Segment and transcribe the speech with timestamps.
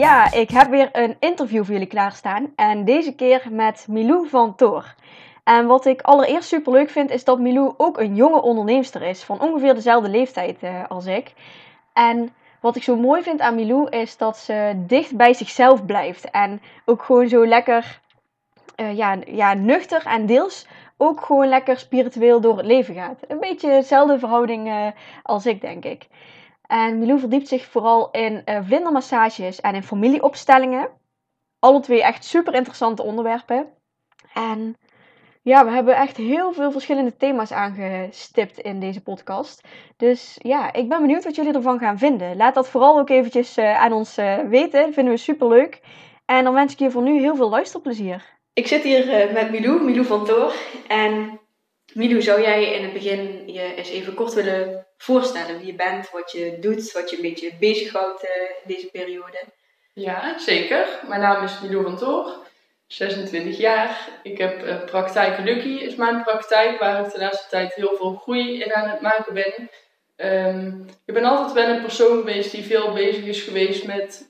[0.00, 2.52] Ja, ik heb weer een interview voor jullie klaarstaan.
[2.56, 4.94] En deze keer met Milou van Toor.
[5.44, 9.22] En wat ik allereerst super leuk vind, is dat Milou ook een jonge onderneemster is.
[9.22, 11.32] Van ongeveer dezelfde leeftijd uh, als ik.
[11.92, 16.30] En wat ik zo mooi vind aan Milou, is dat ze dicht bij zichzelf blijft.
[16.30, 18.00] En ook gewoon zo lekker
[18.76, 23.18] uh, ja, ja, nuchter en deels ook gewoon lekker spiritueel door het leven gaat.
[23.28, 24.86] Een beetje dezelfde verhouding uh,
[25.22, 26.06] als ik, denk ik.
[26.70, 30.88] En Milou verdiept zich vooral in uh, vlindermassages en in familieopstellingen.
[31.58, 33.66] Alle twee echt super interessante onderwerpen.
[34.34, 34.76] En
[35.42, 39.68] ja, we hebben echt heel veel verschillende thema's aangestipt in deze podcast.
[39.96, 42.36] Dus ja, ik ben benieuwd wat jullie ervan gaan vinden.
[42.36, 44.84] Laat dat vooral ook eventjes uh, aan ons uh, weten.
[44.84, 45.80] Dat vinden we super leuk.
[46.24, 48.24] En dan wens ik je voor nu heel veel luisterplezier.
[48.52, 50.52] Ik zit hier met Milou, Milou van Toor.
[50.88, 51.40] En
[51.94, 56.10] Milou, zou jij in het begin je eens even kort willen voorstellen wie je bent,
[56.10, 59.38] wat je doet, wat je een beetje bezighoudt uh, in deze periode?
[59.92, 60.86] Ja, zeker.
[61.08, 62.36] Mijn naam is Milou van Toor,
[62.86, 64.08] 26 jaar.
[64.22, 68.14] Ik heb uh, praktijk Lucky, is mijn praktijk, waar ik de laatste tijd heel veel
[68.14, 69.70] groei in aan het maken ben.
[70.16, 74.28] Um, ik ben altijd wel een persoon geweest die veel bezig is geweest met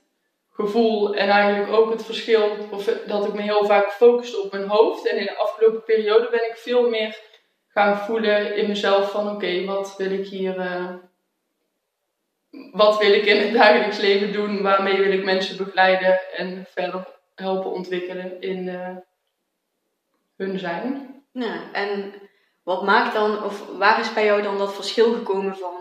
[0.51, 4.67] gevoel en eigenlijk ook het verschil of dat ik me heel vaak focuste op mijn
[4.67, 5.07] hoofd.
[5.07, 7.19] En in de afgelopen periode ben ik veel meer
[7.73, 10.93] gaan voelen in mezelf van oké, wat wil ik hier, uh,
[12.71, 17.07] wat wil ik in het dagelijks leven doen, waarmee wil ik mensen begeleiden en verder
[17.35, 18.95] helpen ontwikkelen in uh,
[20.35, 21.15] hun zijn.
[21.31, 22.13] Ja, en
[22.63, 25.73] wat maakt dan, of waar is bij jou dan dat verschil gekomen van,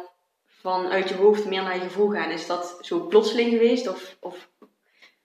[0.47, 2.31] van uit je hoofd meer naar je gevoel gaan?
[2.31, 4.51] Is dat zo plotseling geweest of, of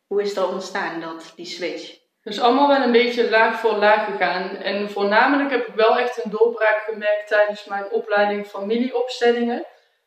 [0.08, 2.05] hoe is dat ontstaan, dat, die switch?
[2.26, 4.56] Dus allemaal wel een beetje laag voor laag gegaan.
[4.56, 9.66] En voornamelijk heb ik wel echt een doorbraak gemerkt tijdens mijn opleiding familieopstellingen.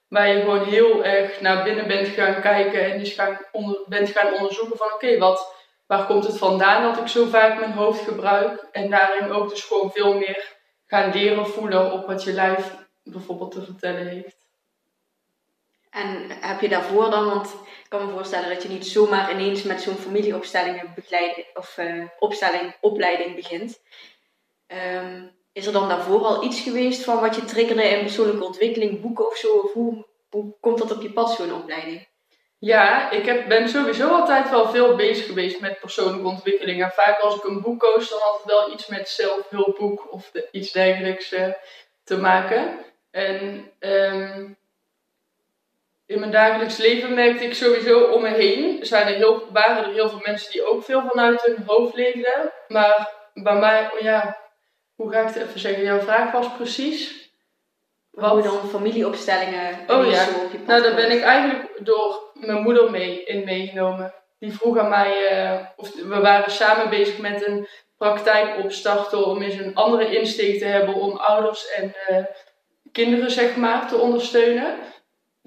[0.08, 3.18] Waar je gewoon heel erg naar binnen bent gaan kijken en dus
[3.52, 5.54] onder, bent gaan onderzoeken van oké, wat
[5.86, 8.66] waar komt het vandaan dat ik zo vaak mijn hoofd gebruik.
[8.72, 10.56] En daarin ook dus gewoon veel meer
[10.86, 14.36] gaan leren voelen op wat je lijf bijvoorbeeld te vertellen heeft.
[15.90, 17.54] En heb je daarvoor dan, want
[17.88, 20.94] kan me voorstellen dat je niet zomaar ineens met zo'n familieopstellingen
[21.54, 23.80] of uh, opstelling, opleiding begint.
[24.66, 29.00] Um, is er dan daarvoor al iets geweest van wat je triggerde in persoonlijke ontwikkeling,
[29.00, 29.56] boeken of zo?
[29.56, 32.08] Of hoe, hoe komt dat op je pad, zo'n opleiding?
[32.58, 36.82] Ja, ik heb, ben sowieso altijd wel veel bezig geweest met persoonlijke ontwikkeling.
[36.82, 40.32] En vaak als ik een boek koos, dan had het wel iets met zelfhulpboek of
[40.50, 41.52] iets dergelijks uh,
[42.04, 42.78] te maken.
[43.10, 44.56] En um,
[46.08, 49.92] in mijn dagelijks leven merkte ik sowieso om me heen, zijn er heel, waren er
[49.92, 52.52] heel veel mensen die ook veel vanuit hun hoofd leefden.
[52.68, 54.36] Maar bij mij, ja,
[54.94, 55.84] hoe ga ik het even zeggen?
[55.84, 57.30] Jouw vraag was precies.
[58.10, 58.30] Wat?
[58.30, 59.78] Hoe dan familieopstellingen?
[59.86, 60.26] Oh ja,
[60.66, 64.14] nou daar ben ik eigenlijk door mijn moeder mee in meegenomen.
[64.38, 67.68] Die vroeg aan mij, uh, of we waren samen bezig met een
[67.98, 72.24] praktijk opstarten om eens een andere insteek te hebben om ouders en uh,
[72.92, 74.78] kinderen zeg maar te ondersteunen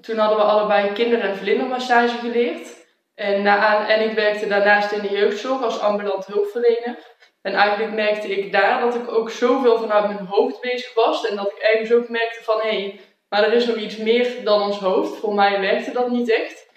[0.00, 2.80] toen hadden we allebei kinder- en vlindermassage geleerd.
[3.14, 6.98] En, na, en ik werkte daarnaast in de jeugdzorg als ambulant hulpverlener.
[7.42, 11.26] En eigenlijk merkte ik daar dat ik ook zoveel vanuit mijn hoofd bezig was.
[11.26, 14.44] En dat ik ergens ook merkte van, hé, hey, maar er is nog iets meer
[14.44, 15.18] dan ons hoofd.
[15.18, 16.70] Voor mij werkte dat niet echt.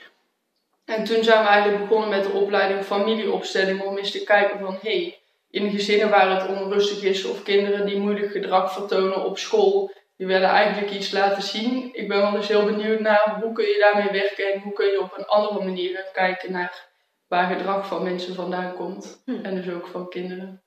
[0.85, 3.81] En toen zijn we eigenlijk begonnen met de opleiding familieopstelling.
[3.81, 5.19] Om eens te kijken van, hé, hey,
[5.51, 10.27] in gezinnen waar het onrustig is of kinderen die moeilijk gedrag vertonen op school die
[10.27, 11.89] willen eigenlijk iets laten zien.
[11.93, 14.85] Ik ben wel eens heel benieuwd naar hoe kun je daarmee werken en hoe kun
[14.85, 16.87] je op een andere manier kijken naar
[17.27, 19.21] waar gedrag van mensen vandaan komt.
[19.25, 19.45] Hm.
[19.45, 20.63] En dus ook van kinderen.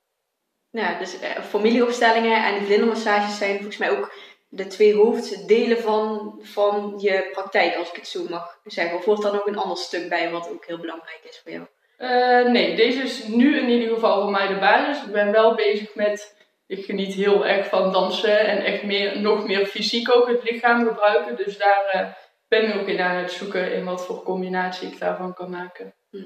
[0.71, 4.13] Ja, dus eh, familieopstellingen en vlindermassages zijn volgens mij ook
[4.47, 8.97] de twee hoofddelen van, van je praktijk, als ik het zo mag zeggen.
[8.97, 11.65] Of wordt er nog een ander stuk bij wat ook heel belangrijk is voor jou?
[11.97, 15.03] Uh, nee, deze is nu in ieder geval voor mij de basis.
[15.05, 16.38] Ik ben wel bezig met
[16.69, 20.87] ik geniet heel erg van dansen en echt meer, nog meer fysiek ook het lichaam
[20.87, 21.35] gebruiken.
[21.35, 22.07] Dus daar uh,
[22.47, 25.93] ben ik ook in aan het zoeken in wat voor combinatie ik daarvan kan maken.
[26.11, 26.17] Hm.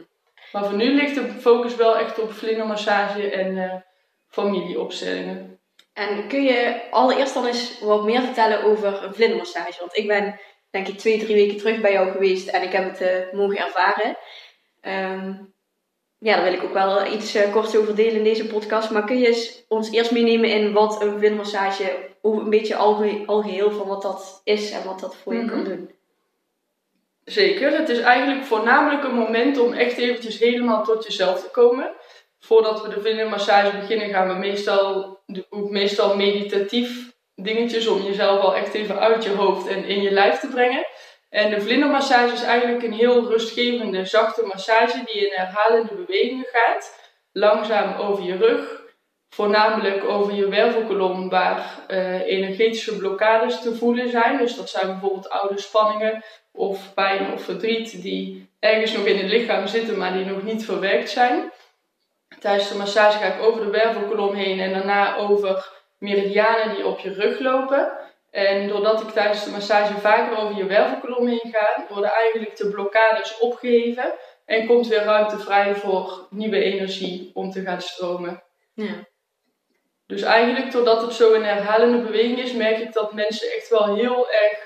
[0.52, 3.74] Maar voor nu ligt de focus wel echt op vlindermassage en uh,
[4.28, 5.60] familieopstellingen.
[5.94, 9.80] En kun je allereerst dan eens wat meer vertellen over een vlindermassage?
[9.80, 12.84] Want ik ben denk ik twee, drie weken terug bij jou geweest en ik heb
[12.84, 14.18] het uh, mogen ervaren.
[14.82, 15.53] Um,
[16.24, 18.90] ja, daar wil ik ook wel iets uh, kort over delen in deze podcast.
[18.90, 22.76] Maar kun je ons eerst meenemen in wat een vlindermassage, een beetje
[23.26, 25.70] algeheel van wat dat is en wat dat voor je kan mhm.
[25.70, 25.92] doen?
[27.24, 27.78] Zeker.
[27.78, 31.92] Het is eigenlijk voornamelijk een moment om echt eventjes helemaal tot jezelf te komen.
[32.40, 38.56] Voordat we de vlindermassage beginnen gaan we meestal, ook meestal meditatief dingetjes om jezelf al
[38.56, 40.86] echt even uit je hoofd en in je lijf te brengen.
[41.34, 47.12] En de vlindermassage is eigenlijk een heel rustgevende, zachte massage die in herhalende bewegingen gaat.
[47.32, 48.82] Langzaam over je rug,
[49.30, 54.38] voornamelijk over je wervelkolom waar uh, energetische blokkades te voelen zijn.
[54.38, 59.32] Dus dat zijn bijvoorbeeld oude spanningen of pijn of verdriet die ergens nog in het
[59.32, 61.52] lichaam zitten, maar die nog niet verwerkt zijn.
[62.40, 67.00] Tijdens de massage ga ik over de wervelkolom heen en daarna over meridianen die op
[67.00, 67.92] je rug lopen.
[68.34, 72.70] En doordat ik tijdens de massage vaker over je wervelkolom heen ga, worden eigenlijk de
[72.70, 74.14] blokkades opgeheven
[74.46, 78.44] en komt weer ruimte vrij voor nieuwe energie om te gaan stromen.
[78.74, 79.08] Ja.
[80.06, 83.96] Dus eigenlijk doordat het zo een herhalende beweging is, merk ik dat mensen echt wel
[83.96, 84.58] heel erg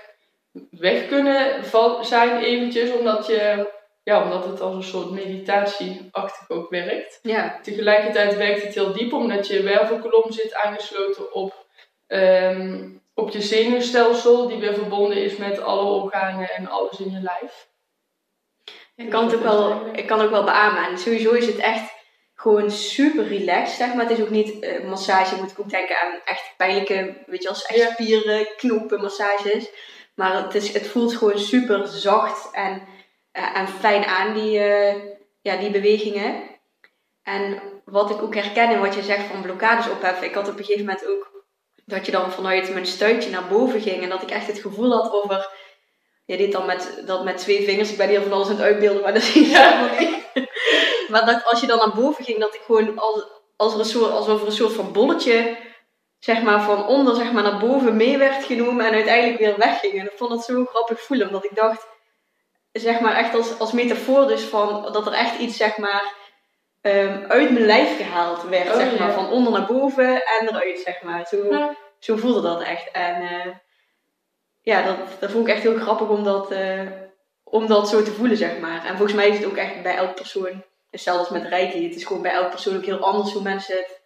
[0.71, 1.63] weg kunnen
[2.01, 3.69] zijn eventjes, omdat, je,
[4.03, 7.19] ja, omdat het als een soort meditatieachtig ook werkt.
[7.21, 7.59] Ja.
[7.61, 11.65] Tegelijkertijd werkt het heel diep, omdat je wervelkolom zit aangesloten op
[12.07, 17.19] ehm, op je zenuwstelsel, die weer verbonden is met alle organen en alles in je
[17.21, 17.67] lijf.
[18.95, 20.85] Ik kan het ook wel, ik kan ook wel beamen.
[20.85, 21.93] En sowieso is het echt
[22.35, 24.07] gewoon super relaxed, zeg maar.
[24.07, 27.49] Het is ook niet uh, massage, moet ik ook denken aan echt pijnlijke, weet je,
[27.49, 29.69] als echt spieren, knopen, massages.
[30.15, 32.81] Maar het, is, het voelt gewoon super zacht en,
[33.33, 34.95] uh, en fijn aan, die, uh,
[35.41, 36.43] ja, die bewegingen.
[37.23, 40.27] En wat ik ook herken in wat je zegt van blokkades opheffen.
[40.27, 41.36] Ik had op een gegeven moment ook
[41.87, 44.03] dat je dan vanuit mijn stuitje naar boven ging.
[44.03, 45.49] En dat ik echt het gevoel had over...
[46.25, 47.91] Je deed dan met, dat met twee vingers.
[47.91, 50.49] Ik ben hier van alles aan het uitbeelden, maar dat je helemaal niet.
[51.11, 53.23] maar dat als je dan naar boven ging, dat ik gewoon als,
[53.55, 55.65] als er een soort, alsof er een soort van bolletje...
[56.19, 59.99] Zeg maar van onder zeg maar, naar boven mee werd genomen en uiteindelijk weer wegging.
[59.99, 61.87] En ik vond het zo grappig voelen, omdat ik dacht,
[62.71, 66.13] zeg maar echt als, als metafoor dus van dat er echt iets zeg maar
[66.81, 69.11] um, uit mijn lijf gehaald werd, oh, zeg maar.
[69.11, 71.27] Van onder naar boven en eruit, zeg maar.
[71.27, 72.91] Zo, zo voelde dat echt.
[72.91, 73.53] En uh,
[74.61, 76.81] ja, dat, dat vond ik echt heel grappig om dat, uh,
[77.43, 78.85] om dat zo te voelen, zeg maar.
[78.85, 81.95] En volgens mij is het ook echt bij elk persoon, hetzelfde als met Reiki, het
[81.95, 84.01] is gewoon bij elk persoon ook heel anders hoe mensen het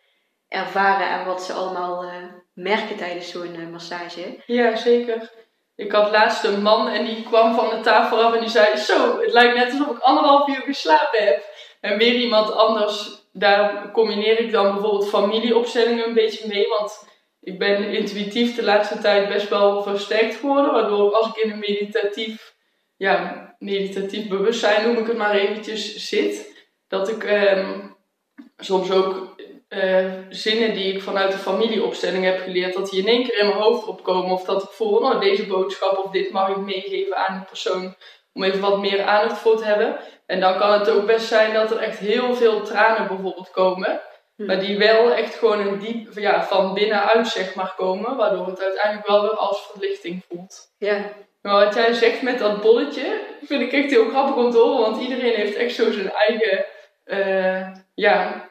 [0.48, 2.12] ervaren en wat ze allemaal uh,
[2.54, 4.44] merken tijdens zo'n massage.
[4.46, 5.32] Ja, zeker.
[5.76, 8.78] Ik had laatst een man en die kwam van de tafel af en die zei:
[8.78, 11.44] Zo, het lijkt net alsof ik anderhalf uur geslapen heb.
[11.82, 16.68] En weer iemand anders, daar combineer ik dan bijvoorbeeld familieopstellingen een beetje mee.
[16.68, 17.08] Want
[17.40, 20.72] ik ben intuïtief de laatste tijd best wel versterkt geworden.
[20.72, 22.54] Waardoor als ik in een meditatief,
[22.98, 26.66] ja, meditatief bewustzijn, noem ik het maar eventjes, zit.
[26.88, 27.80] Dat ik ehm,
[28.58, 29.36] soms ook
[29.70, 33.48] uh, zinnen die ik vanuit de familieopstelling heb geleerd, dat die in één keer in
[33.48, 34.32] mijn hoofd opkomen.
[34.32, 37.96] Of dat ik voel, nou deze boodschap of dit mag ik meegeven aan de persoon
[38.34, 40.00] om even wat meer aandacht voor te hebben.
[40.26, 44.02] En dan kan het ook best zijn dat er echt heel veel tranen bijvoorbeeld komen.
[44.36, 44.46] Hmm.
[44.46, 48.16] Maar die wel echt gewoon een diep, ja, van binnenuit zeg maar komen.
[48.16, 50.74] Waardoor het uiteindelijk wel weer als verlichting voelt.
[50.78, 51.04] Ja.
[51.42, 54.82] Maar wat jij zegt met dat bolletje, vind ik echt heel grappig om te horen.
[54.82, 56.66] Want iedereen heeft echt zo zijn eigen,
[57.06, 58.50] uh, ja,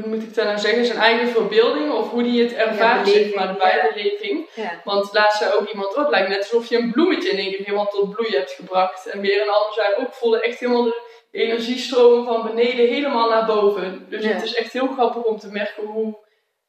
[0.00, 3.34] hoe moet ik dat nou zeggen, zijn eigen verbeelding of hoe die het ervaart, zeg
[3.34, 4.48] maar, de bijbeleving.
[4.54, 4.80] Ja.
[4.84, 7.50] Want laatst zei ook iemand, oh, het lijkt net alsof je een bloemetje in één
[7.50, 9.06] keer helemaal tot bloei hebt gebracht.
[9.06, 13.46] En weer een ander zei ook, voelde echt helemaal de energiestromen van beneden helemaal naar
[13.46, 14.06] boven.
[14.08, 16.22] Dus het is echt heel grappig om te merken hoe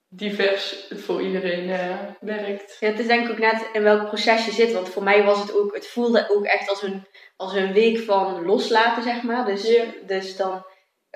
[0.10, 2.78] divers het voor iedereen uh, werkt.
[2.80, 4.74] Ja, het is denk ik ook net in welk proces je zit.
[4.74, 7.06] Want voor mij was het ook, het voelde ook echt als een,
[7.36, 9.46] als een week van loslaten, zeg maar.
[9.46, 10.66] Dus, dus dan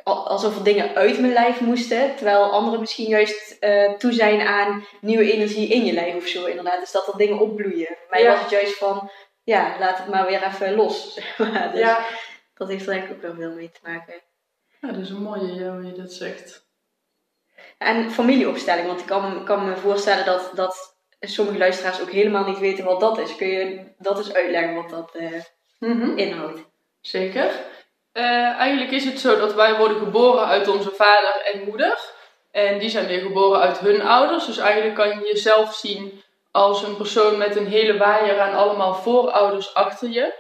[0.04, 2.16] alsof er dingen uit mijn lijf moesten.
[2.16, 6.46] Terwijl anderen misschien juist uh, toe zijn aan nieuwe energie in je lijf of zo.
[6.46, 7.98] Inderdaad, dus dat er dingen opbloeien.
[8.10, 9.12] Mij was het juist van,
[9.44, 11.14] ja, laat het maar weer even los.
[11.14, 11.72] Zeg maar.
[11.72, 12.06] Dus ja.
[12.54, 14.14] dat heeft er ik ook wel veel mee te maken.
[14.82, 16.68] Ja, dat is een mooie ja, hoe je dat zegt.
[17.78, 22.60] En familieopstelling, want ik kan, kan me voorstellen dat, dat sommige luisteraars ook helemaal niet
[22.60, 23.36] weten wat dat is.
[23.36, 25.16] Kun je dat eens uitleggen wat dat
[25.80, 26.62] uh, inhoudt?
[27.02, 27.69] Zeker.
[28.20, 28.26] Uh,
[28.58, 32.00] eigenlijk is het zo dat wij worden geboren uit onze vader en moeder.
[32.52, 34.46] En die zijn weer geboren uit hun ouders.
[34.46, 36.22] Dus eigenlijk kan je jezelf zien
[36.52, 40.34] als een persoon met een hele waaier aan allemaal voorouders achter je.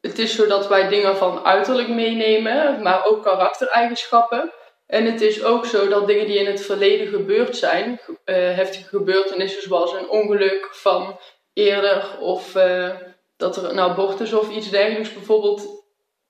[0.00, 4.52] het is zo dat wij dingen van uiterlijk meenemen, maar ook karaktereigenschappen.
[4.86, 8.88] En het is ook zo dat dingen die in het verleden gebeurd zijn, uh, heftige
[8.88, 11.18] gebeurtenissen zoals een ongeluk van
[11.52, 12.90] eerder of uh,
[13.36, 15.81] dat er een abortus of iets dergelijks bijvoorbeeld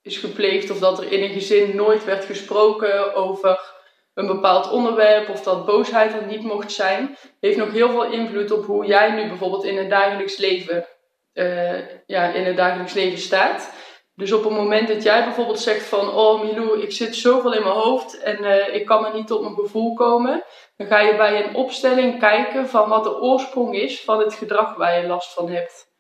[0.03, 3.73] is gepleegd of dat er in een gezin nooit werd gesproken over
[4.15, 8.51] een bepaald onderwerp of dat boosheid er niet mocht zijn, heeft nog heel veel invloed
[8.51, 10.87] op hoe jij nu bijvoorbeeld in het dagelijks leven,
[11.35, 13.73] uh, ja, in het dagelijks leven staat.
[14.15, 17.63] Dus op het moment dat jij bijvoorbeeld zegt van, oh Milou, ik zit zoveel in
[17.63, 20.45] mijn hoofd en uh, ik kan maar niet tot mijn gevoel komen,
[20.77, 24.77] dan ga je bij een opstelling kijken van wat de oorsprong is van het gedrag
[24.77, 25.91] waar je last van hebt.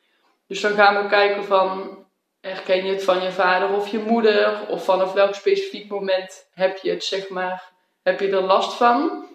[0.47, 2.02] Dus dan gaan we kijken van,
[2.43, 6.77] herken je het van je vader of je moeder, of vanaf welk specifiek moment heb
[6.77, 7.71] je het, zeg maar,
[8.03, 9.27] heb je er last van?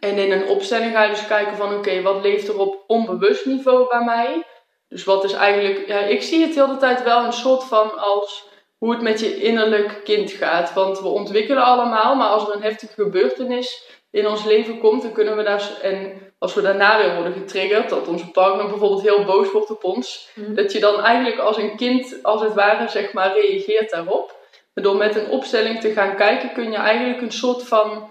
[0.00, 3.46] En in een opstelling ga je dus kijken van, oké, wat leeft er op onbewust
[3.46, 4.46] niveau bij mij?
[4.88, 7.98] Dus wat is eigenlijk, ja, ik zie het de hele tijd wel een soort van
[7.98, 10.72] als hoe het met je innerlijk kind gaat.
[10.72, 15.12] Want we ontwikkelen allemaal, maar als er een heftige gebeurtenis in ons leven komt, dan
[15.12, 19.24] kunnen we daar, en als we daarna weer worden getriggerd, dat onze partner bijvoorbeeld heel
[19.24, 20.54] boos wordt op ons, mhm.
[20.54, 24.34] dat je dan eigenlijk als een kind, als het ware, zeg maar, reageert daarop.
[24.74, 28.08] Door met een opstelling te gaan kijken, kun je eigenlijk een soort van,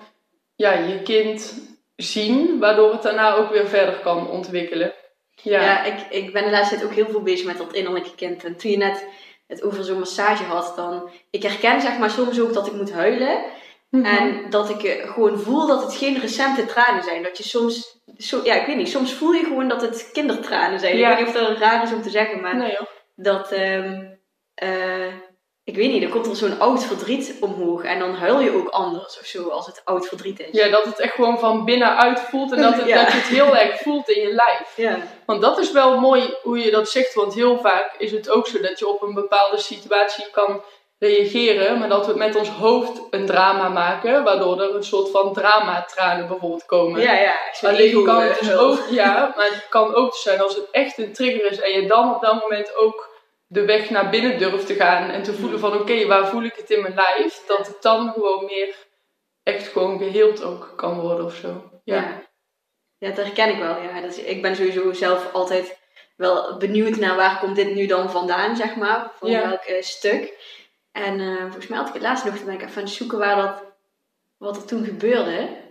[0.55, 1.53] ja, je kind
[1.95, 4.93] zien, waardoor het daarna ook weer verder kan ontwikkelen.
[5.41, 8.15] Ja, ja ik, ik ben de laatste tijd ook heel veel bezig met dat innerlijke
[8.15, 8.43] kind.
[8.43, 9.05] En toen je net
[9.47, 11.09] het over zo'n massage had, dan...
[11.29, 13.43] Ik herken zeg maar soms ook dat ik moet huilen.
[13.95, 14.05] Mhm.
[14.05, 17.23] En dat ik eh, gewoon voel dat het geen recente tranen zijn.
[17.23, 17.99] Dat je soms...
[18.43, 18.89] Ja, ik weet niet.
[18.89, 20.97] Soms voel je gewoon dat het kindertranen zijn.
[20.97, 22.55] Ik weet niet of dat raar is om te zeggen, maar...
[22.55, 22.77] Nee,
[23.15, 23.51] dat...
[23.51, 24.23] Um,
[25.65, 28.67] ik weet niet, dan komt er zo'n oud verdriet omhoog en dan huil je ook
[28.67, 30.47] anders of zo als het oud verdriet is.
[30.51, 33.55] Ja, dat het echt gewoon van binnenuit voelt en dat, het, dat je het heel
[33.55, 34.73] erg voelt in je lijf.
[34.75, 34.97] Ja.
[35.25, 38.47] Want dat is wel mooi hoe je dat zegt, want heel vaak is het ook
[38.47, 40.61] zo dat je op een bepaalde situatie kan
[41.07, 45.33] reageren, maar dat we met ons hoofd een drama maken, waardoor er een soort van
[45.33, 47.01] drama-tranen bijvoorbeeld komen.
[47.01, 47.35] Ja, ja.
[47.61, 51.13] Alleen kan het dus ook, ja, maar het kan ook zijn als het echt een
[51.13, 53.09] trigger is en je dan op dat moment ook
[53.47, 56.55] de weg naar binnen durft te gaan en te voelen van oké, waar voel ik
[56.55, 57.43] het in mijn lijf?
[57.47, 58.75] Dat het dan gewoon meer
[59.43, 61.69] echt gewoon geheeld ook kan worden of zo.
[61.83, 62.21] Ja,
[62.97, 63.07] ja.
[63.07, 63.81] dat herken ik wel.
[63.81, 64.01] Ja.
[64.01, 65.77] Dat ik ben sowieso zelf altijd
[66.15, 69.11] wel benieuwd naar waar komt dit nu dan vandaan, zeg maar.
[69.15, 70.33] Van welk uh, stuk.
[70.95, 72.91] En uh, volgens mij had ik het laatst nog, te ben ik even aan het
[72.91, 73.63] zoeken waar dat,
[74.37, 75.63] wat er toen gebeurde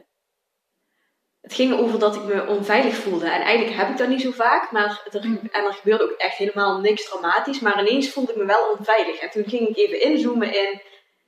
[1.44, 3.24] het ging over dat ik me onveilig voelde.
[3.24, 4.70] En eigenlijk heb ik dat niet zo vaak.
[4.70, 5.40] Maar er, mm.
[5.52, 7.60] en er gebeurde ook echt helemaal niks dramatisch.
[7.60, 9.18] Maar ineens voelde ik me wel onveilig.
[9.18, 10.80] En toen ging ik even inzoomen in,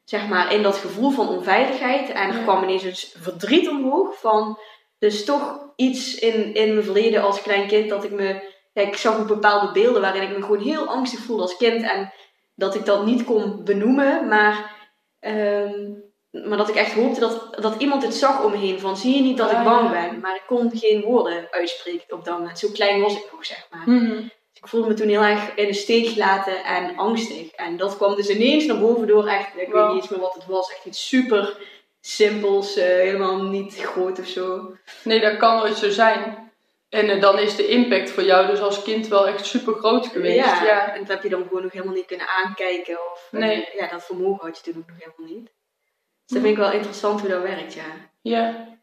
[0.04, 2.10] zeg maar, in dat gevoel van onveiligheid.
[2.10, 4.58] En er kwam ineens een verdriet omhoog van...
[4.98, 8.54] Dus toch iets in, in mijn verleden als klein kind dat ik me...
[8.72, 11.82] Ja, ik zag ook bepaalde beelden waarin ik me gewoon heel angstig voelde als kind.
[11.82, 12.12] En
[12.56, 14.28] dat ik dat niet kon benoemen.
[14.28, 14.74] Maar...
[15.20, 16.04] Um,
[16.44, 18.80] maar dat ik echt hoopte dat, dat iemand het zag om me heen.
[18.80, 20.20] Van zie je niet dat ik bang ben?
[20.20, 22.58] Maar ik kon geen woorden uitspreken op dat moment.
[22.58, 23.82] Zo klein was ik nog, zeg maar.
[23.84, 24.14] Mhm.
[24.16, 27.50] Dus ik voelde me toen heel erg in de steek gelaten en angstig.
[27.50, 29.26] En dat kwam dus ineens naar boven door.
[29.26, 30.70] Echt, ik weet niet eens meer wat het was.
[30.70, 31.58] Echt iets super
[32.00, 32.78] simpels.
[32.78, 34.76] Uh, helemaal niet groot of zo.
[35.04, 36.45] Nee, dat kan nooit zo zijn.
[36.88, 40.06] En uh, dan is de impact voor jou dus als kind wel echt super groot
[40.06, 40.44] geweest.
[40.44, 40.94] Ja, ja.
[40.94, 42.98] en dat heb je dan gewoon nog helemaal niet kunnen aankijken.
[43.12, 43.68] Of, eh, nee.
[43.76, 45.44] ja, dat vermogen had je toen ook nog helemaal niet.
[45.44, 48.10] Dus dat vind ik wel interessant hoe dat werkt, ja.
[48.22, 48.74] Ja.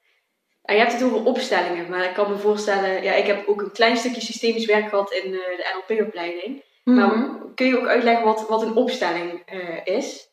[0.61, 3.61] En je hebt het over opstellingen, maar ik kan me voorstellen, ja, ik heb ook
[3.61, 6.63] een klein stukje systemisch werk gehad in uh, de NLP-opleiding.
[6.83, 7.53] Maar mhm.
[7.55, 9.43] kun je ook uitleggen wat, wat een opstelling
[9.83, 10.29] is?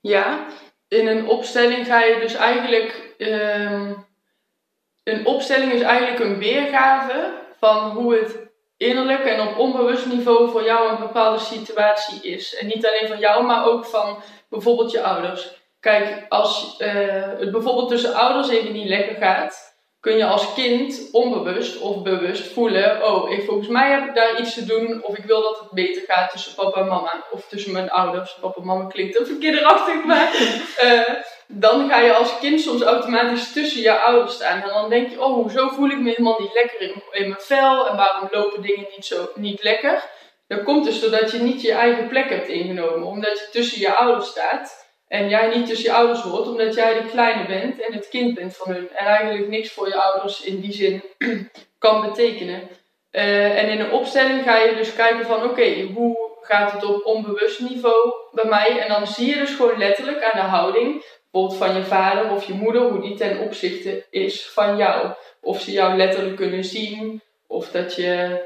[0.00, 0.46] Ja,
[0.88, 3.14] in een opstelling ga je dus eigenlijk.
[3.18, 4.05] Um,
[5.06, 8.36] een opstelling is eigenlijk een weergave van hoe het
[8.76, 12.56] innerlijk en op onbewust niveau voor jou een bepaalde situatie is.
[12.56, 15.54] En niet alleen van jou, maar ook van bijvoorbeeld je ouders.
[15.80, 16.88] Kijk, als uh,
[17.38, 22.52] het bijvoorbeeld tussen ouders even niet lekker gaat, kun je als kind onbewust of bewust
[22.52, 25.58] voelen: oh, ik, volgens mij heb ik daar iets te doen, of ik wil dat
[25.60, 28.38] het beter gaat tussen papa en mama, of tussen mijn ouders.
[28.40, 30.28] Papa en mama klinkt even kinderachtig, maar
[30.84, 31.14] uh,
[31.46, 34.62] dan ga je als kind soms automatisch tussen je ouders staan.
[34.62, 37.88] En dan denk je: oh, hoezo voel ik me helemaal niet lekker in, mijn vel
[37.88, 40.04] en waarom lopen dingen niet, zo, niet lekker?
[40.48, 43.94] Dat komt dus doordat je niet je eigen plek hebt ingenomen, omdat je tussen je
[43.94, 44.84] ouders staat.
[45.08, 48.34] En jij niet tussen je ouders hoort, omdat jij de kleine bent en het kind
[48.34, 48.88] bent van hun.
[48.94, 51.02] En eigenlijk niks voor je ouders in die zin
[51.78, 52.68] kan betekenen.
[53.12, 57.04] Uh, en in een opstelling ga je dus kijken van oké, hoe gaat het op
[57.04, 58.78] onbewust niveau bij mij?
[58.78, 61.04] En dan zie je dus gewoon letterlijk aan de houding,
[61.36, 65.12] bijvoorbeeld van je vader of je moeder, hoe die ten opzichte is van jou.
[65.40, 68.44] Of ze jou letterlijk kunnen zien, of dat je.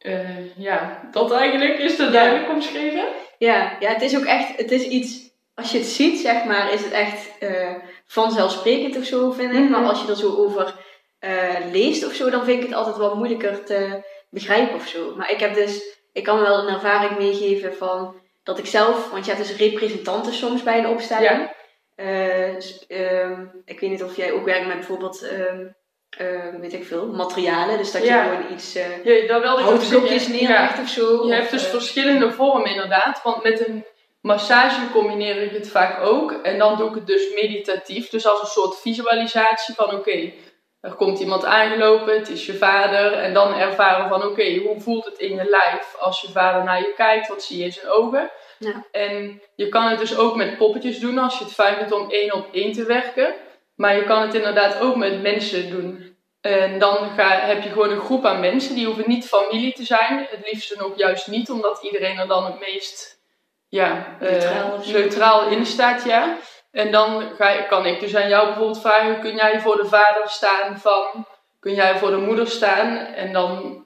[0.00, 3.04] Uh, ja, dat eigenlijk is er duidelijk omschreven.
[3.38, 6.72] Ja, ja, het is ook echt, het is iets, als je het ziet, zeg maar,
[6.72, 7.74] is het echt uh,
[8.06, 9.68] vanzelfsprekend of zo, vind ik.
[9.68, 9.88] Maar Mhm.
[9.88, 10.74] als je er zo over
[11.18, 15.14] eh, leest of zo, dan vind ik het altijd wel moeilijker te begrijpen of zo.
[15.16, 19.24] Maar ik heb dus, ik kan wel een ervaring meegeven van dat ik zelf, want
[19.26, 21.30] je hebt dus representanten soms bij een opstelling.
[21.30, 21.54] Ja.
[21.96, 25.66] Eh, dus, ehm, ik weet niet of jij ook werkt met bijvoorbeeld, ehm,
[26.10, 27.78] ehm, weet ik veel, materialen.
[27.78, 28.22] Dus dat je Ja.
[28.22, 31.26] gewoon iets eh Ja, dat wilde houtblokjes neerlegt of zo.
[31.26, 33.20] Je hebt dus eh, verschillende vormen inderdaad.
[33.22, 33.84] Want met een
[34.20, 36.32] massage combineer ik het vaak ook.
[36.32, 38.08] En dan doe ik het dus meditatief.
[38.08, 40.32] Dus als een soort visualisatie van oké,
[40.80, 43.12] er komt iemand aangelopen, het is je vader.
[43.12, 46.78] En dan ervaren van oké, hoe voelt het in je lijf als je vader naar
[46.78, 47.28] je kijkt?
[47.28, 48.30] Wat zie je in zijn ogen?
[48.58, 48.86] Ja.
[48.90, 52.10] En je kan het dus ook met poppetjes doen als je het fijn vindt om
[52.10, 53.34] één op één te werken.
[53.74, 56.16] Maar je kan het inderdaad ook met mensen doen.
[56.40, 59.84] En dan ga, heb je gewoon een groep aan mensen, die hoeven niet familie te
[59.84, 60.26] zijn.
[60.30, 63.20] Het liefst ook juist niet, omdat iedereen er dan het meest
[63.68, 66.04] ja, eh, neutraal in staat.
[66.04, 66.36] Ja.
[66.70, 70.28] En dan ga, kan ik dus aan jou bijvoorbeeld vragen, kun jij voor de vader
[70.28, 71.26] staan van,
[71.60, 72.96] kun jij voor de moeder staan?
[72.96, 73.84] En dan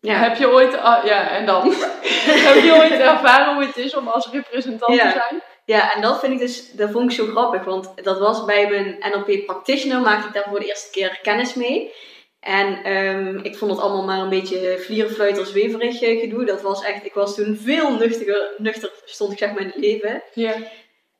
[0.00, 0.14] ja.
[0.14, 1.72] heb je ooit, ah, ja, en dan
[2.48, 5.12] heb je ooit ervaren hoe het is om als representant Ja.
[5.12, 5.42] te zijn?
[5.64, 8.68] Ja, en dat vind ik dus, dat vond ik zo grappig, want dat was bij
[8.68, 11.92] mijn NLP practitioner, maakte ik daar voor de eerste keer kennis mee.
[12.40, 16.44] En ehm, ik vond het allemaal maar een beetje vlierenfluiter, zweverig eh, gedoe.
[16.44, 19.76] Dat was echt, ik was toen veel nuchtiger, nuchter stond ik zeg maar in het
[19.76, 20.22] leven.
[20.34, 20.54] Ja.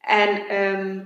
[0.00, 1.04] En ehm,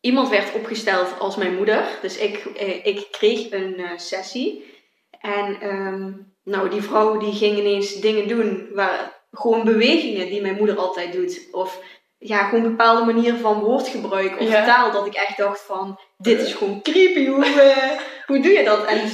[0.00, 4.74] iemand werd opgesteld als mijn moeder, dus ik, eh, ik kreeg een eh, sessie.
[5.20, 6.12] En ehm,
[6.46, 11.12] nou, die vrouw die ging ineens dingen doen, waar, gewoon bewegingen die mijn moeder altijd
[11.12, 11.48] doet.
[11.52, 11.80] Of
[12.18, 14.64] ja, gewoon bepaalde manieren van woordgebruik of Ja.
[14.64, 14.92] taal.
[14.92, 17.90] Dat ik echt dacht van, dit is gewoon creepy, hoe, eh,
[18.26, 18.84] hoe doe je dat?
[18.84, 19.08] En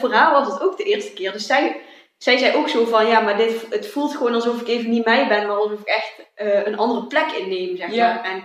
[0.00, 1.32] voor haar was het ook de eerste keer.
[1.32, 1.80] Dus zij,
[2.18, 5.04] zij zei ook zo van, ja, maar dit, het voelt gewoon alsof ik even niet
[5.04, 8.14] mij ben, maar alsof ik echt eh, een andere plek inneem, zeg Ja.
[8.14, 8.24] maar.
[8.32, 8.42] En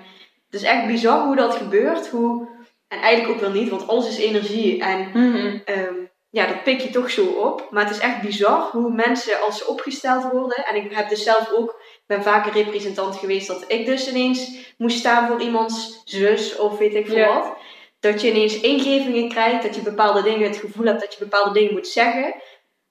[0.49, 2.07] het is echt bizar hoe dat gebeurt.
[2.07, 2.47] Hoe,
[2.87, 4.83] en eigenlijk ook wel niet, want alles is energie.
[4.83, 5.57] En Mhm.
[5.65, 5.93] Ehm,
[6.29, 7.67] ja, dat pik je toch zo op.
[7.71, 10.65] Maar het is echt bizar hoe mensen als ze opgesteld worden.
[10.65, 14.97] En ik heb dus zelf ook, ben vaker representant geweest dat ik dus ineens moest
[14.97, 17.33] staan voor iemands zus of weet ik veel Ja.
[17.33, 17.57] wat.
[17.99, 21.51] Dat je ineens ingevingen krijgt, dat je bepaalde dingen het gevoel hebt dat je bepaalde
[21.59, 22.35] dingen moet zeggen.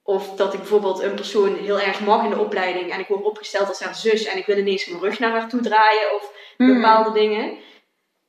[0.03, 3.23] Of dat ik bijvoorbeeld een persoon heel erg mag in de opleiding en ik word
[3.23, 6.31] opgesteld als haar zus en ik wil ineens mijn rug naar haar toe draaien of
[6.57, 6.73] Mhm.
[6.73, 7.57] bepaalde dingen.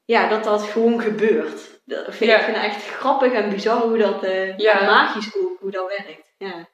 [0.05, 1.80] Ja, dat dat gewoon gebeurt.
[1.91, 2.37] Dat vind, Ja.
[2.37, 4.21] Ik vind het echt grappig en bizar hoe dat,
[4.57, 4.81] Ja.
[4.81, 6.33] en magisch ook, hoe dat werkt.
[6.39, 6.69] Ja.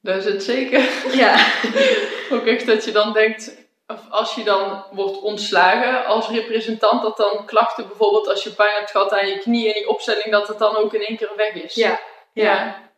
[0.00, 0.82] Dat is het zeker.
[1.16, 1.46] Ja.
[2.32, 7.16] Ook echt dat je dan denkt, of als je dan wordt ontslagen als representant, dat
[7.16, 10.48] dan klachten bijvoorbeeld als je pijn hebt gehad aan je knie in die opstelling, dat
[10.48, 11.74] het dan ook in één keer weg is.
[11.74, 12.00] Ja.
[12.32, 12.44] Ja.
[12.54, 12.90] Ja.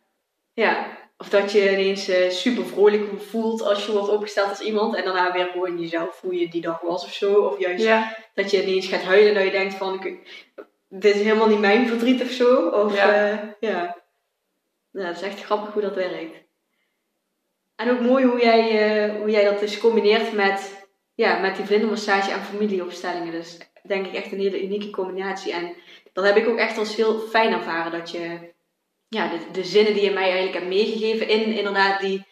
[0.53, 0.85] ja.
[1.17, 5.03] Of dat je ineens eh, super vrolijk voelt als je wordt opgesteld als iemand en
[5.03, 7.33] daarna weer gewoon jezelf hoe je die dag was of zo.
[7.33, 8.15] Of juist Ja.
[8.33, 10.45] dat je ineens gaat huilen dat je denkt van, ik-
[10.89, 12.67] dit is helemaal niet mijn verdriet of zo.
[12.69, 13.55] Of, Ja.
[13.59, 13.95] ja.
[14.91, 16.45] Ja, dat is echt grappig hoe dat werkt.
[17.75, 18.69] En ook mooi hoe jij,
[19.09, 23.31] eh, hoe jij dat dus combineert met, ja, met die vlindermassage en familieopstellingen.
[23.31, 25.53] Dus denk ik echt een hele unieke combinatie.
[25.53, 25.75] En
[26.13, 27.91] dat heb ik ook echt als heel fijn ervaren.
[27.99, 28.39] Dat je
[29.09, 32.25] ja, de, de zinnen die je mij eigenlijk hebt meegegeven in inderdaad die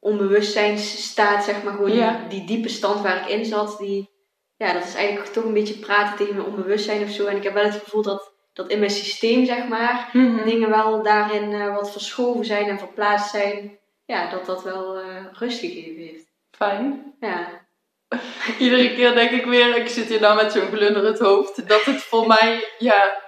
[0.00, 2.26] onbewustzijnsstaat, zeg maar, gewoon Ja.
[2.28, 4.10] die, die diepe stand waar ik in zat, die,
[4.56, 7.26] ja, dat is eigenlijk toch een beetje praten tegen mijn onbewustzijn of zo.
[7.26, 10.44] En ik heb wel het gevoel dat, dat in mijn systeem, zeg maar, Mhm.
[10.44, 13.78] dingen wel daarin eh, wat verschoven zijn en verplaatst zijn.
[14.04, 16.32] Ja, dat dat wel eh, rust gegeven heeft.
[16.50, 17.14] Fijn.
[17.20, 17.62] Ja,
[18.58, 22.02] Iedere keer denk ik weer, ik zit hier nou met zo'n glunderend hoofd, dat het
[22.02, 23.22] voor mij, ja,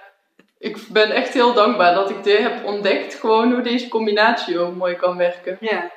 [0.59, 3.15] ik ben echt heel dankbaar dat ik dit heb ontdekt.
[3.15, 5.57] Gewoon hoe deze combinatie ook mooi kan werken.
[5.59, 5.95] ja.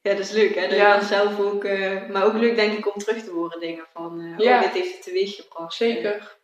[0.00, 0.68] Ja, dat is leuk hè.
[0.68, 1.00] Dat Ja.
[1.02, 4.38] zelf ook, eh, maar ook leuk denk ik om terug te horen dingen van, eh,
[4.44, 4.56] Ja.
[4.56, 5.74] oh, dit heeft het teweeg gebracht.
[5.74, 6.36] Zeker.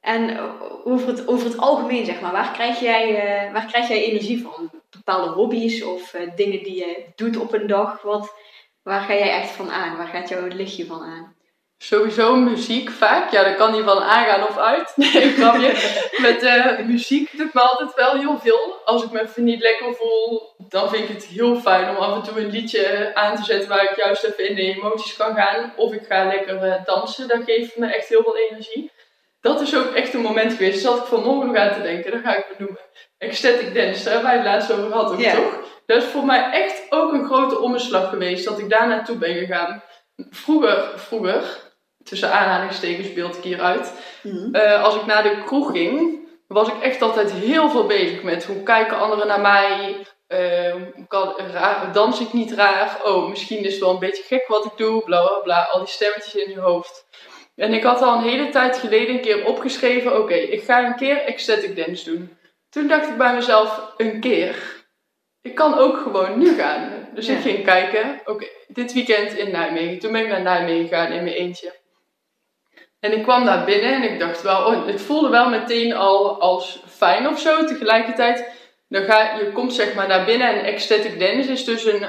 [0.00, 0.38] En
[0.84, 4.42] over het, over het algemeen, zeg maar, waar krijg jij, eh, waar krijg jij energie
[4.42, 4.70] van?
[4.90, 8.02] Bepaalde hobby's of dingen die je doet op een dag?
[8.02, 8.34] Wat,
[8.82, 9.96] waar ga jij echt van aan?
[9.96, 11.36] Waar gaat jouw lichtje van aan?
[11.82, 13.30] Sowieso muziek vaak.
[13.30, 14.92] Ja, daar kan die van aangaan of uit.
[14.96, 15.72] Nee, grapje.
[16.16, 18.80] Met eh, muziek doet me altijd wel heel veel.
[18.84, 22.14] Als ik me even niet lekker voel, dan vind ik het heel fijn om af
[22.14, 25.34] en toe een liedje aan te zetten waar ik juist even in de emoties kan
[25.34, 25.72] gaan.
[25.76, 27.28] Of ik ga lekker eh, dansen.
[27.28, 28.90] Dat geeft me echt heel veel energie.
[29.40, 30.82] Dat is ook echt een moment geweest.
[30.82, 32.10] Daar zat ik vanmorgen nog aan te denken.
[32.10, 32.80] Dat ga ik benoemen.
[33.18, 35.60] Ecstatic dance, daar hebben wij het laatst over gehad ook, toch?
[35.86, 38.44] Dat is voor mij echt ook een grote omslag geweest.
[38.44, 39.82] Dat ik daar naartoe ben gegaan.
[40.30, 41.61] Vroeger, vroeger,
[42.04, 43.92] tussen aanhalingstekens beeld ik hier uit.
[44.52, 46.20] Eh, als ik naar de kroeg ging,
[46.52, 49.96] was ik echt altijd heel veel bezig met hoe kijken anderen naar mij.
[50.28, 50.74] Uh,
[51.08, 53.00] kan, raar, dans ik niet raar?
[53.04, 55.04] Oh, misschien is het wel een beetje gek wat ik doe.
[55.04, 55.62] Bla bla bla.
[55.62, 57.06] Al die stemmetjes in je hoofd.
[57.56, 60.96] En ik had al een hele tijd geleden een keer opgeschreven: oké, ik ga een
[60.96, 62.36] keer ecstatic dance doen.
[62.68, 64.84] Toen dacht ik bij mezelf: een keer.
[65.42, 67.08] Ik kan ook gewoon nu gaan.
[67.14, 69.98] Dus ik ging kijken: oké, dit weekend in Nijmegen.
[69.98, 71.80] Toen ben ik naar Nijmegen gegaan in mijn eentje.
[73.04, 76.40] En ik kwam daar binnen en ik dacht wel, oh, het voelde wel meteen al
[76.40, 77.64] als fijn of zo.
[77.64, 78.48] Tegelijkertijd,
[78.88, 82.04] dan ga, je komt zeg maar naar binnen en ecstatic dance is dus een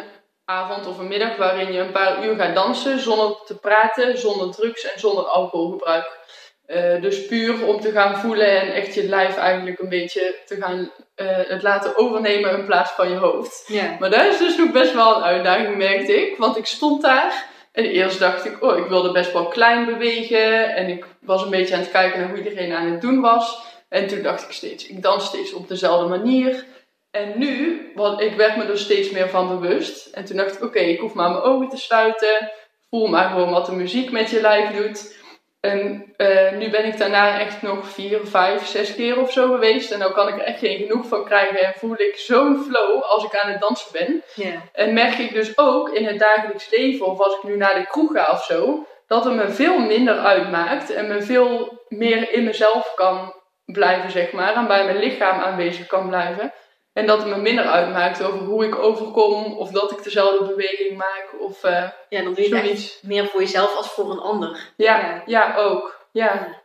[0.46, 4.52] avond of een middag waarin je een paar uur gaat dansen zonder te praten, zonder
[4.52, 6.22] drugs en zonder alcoholgebruik.
[6.68, 10.56] Uh, dus puur om te gaan voelen en echt je lijf eigenlijk een beetje te
[10.56, 10.80] gaan
[11.16, 13.64] uh, het laten overnemen in plaats van je hoofd.
[13.68, 14.00] Yeah.
[14.00, 16.38] Maar dat is dus nog best wel een uitdaging, merkte ik.
[16.38, 20.76] Want ik stond daar en eerst dacht ik, oh, ik wilde best wel klein bewegen.
[20.76, 23.64] En ik was een beetje aan het kijken naar hoe iedereen aan het doen was.
[23.90, 26.66] En toen dacht ik steeds, ik dans steeds op dezelfde manier.
[27.12, 30.06] En nu, want ik werd me er steeds meer van bewust.
[30.06, 32.52] En toen dacht ik, oké, ik hoef maar mijn ogen te sluiten.
[32.90, 35.16] Voel maar gewoon wat de muziek met je lijf doet.
[35.66, 39.92] En uh, nu ben ik daarna echt nog vier, vijf, zes keer of zo geweest.
[39.92, 41.60] En dan kan ik er echt geen genoeg van krijgen.
[41.60, 44.24] En voel ik zo'n flow als ik aan het dansen ben.
[44.36, 44.54] Yeah.
[44.74, 47.88] En merk ik dus ook in het dagelijks leven, of als ik nu naar de
[47.88, 50.94] kroeg ga of zo, dat het me veel minder uitmaakt.
[50.94, 53.34] En me veel meer in mezelf kan
[53.66, 54.56] blijven, zeg maar.
[54.56, 56.54] En bij mijn lichaam aanwezig kan blijven.
[56.94, 60.98] En dat het me minder uitmaakt over hoe ik overkom, of dat ik dezelfde beweging
[60.98, 64.20] maak, of uh, Ja, dan doe je het echt meer voor jezelf als voor een
[64.20, 64.74] ander.
[64.78, 65.24] Ja, Ja.
[65.26, 66.08] ja, ook.
[66.12, 66.62] Ja.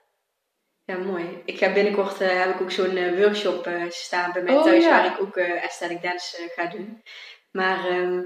[0.85, 1.43] Ja, mooi.
[1.45, 4.63] Ik ga binnenkort eh, heb ik ook zo'n eh, workshop eh, staan bij mij Oh,
[4.65, 4.91] thuis ja.
[4.91, 7.03] waar ik ook eh aesthetic dance eh, ga doen.
[7.51, 8.23] Maar ehm,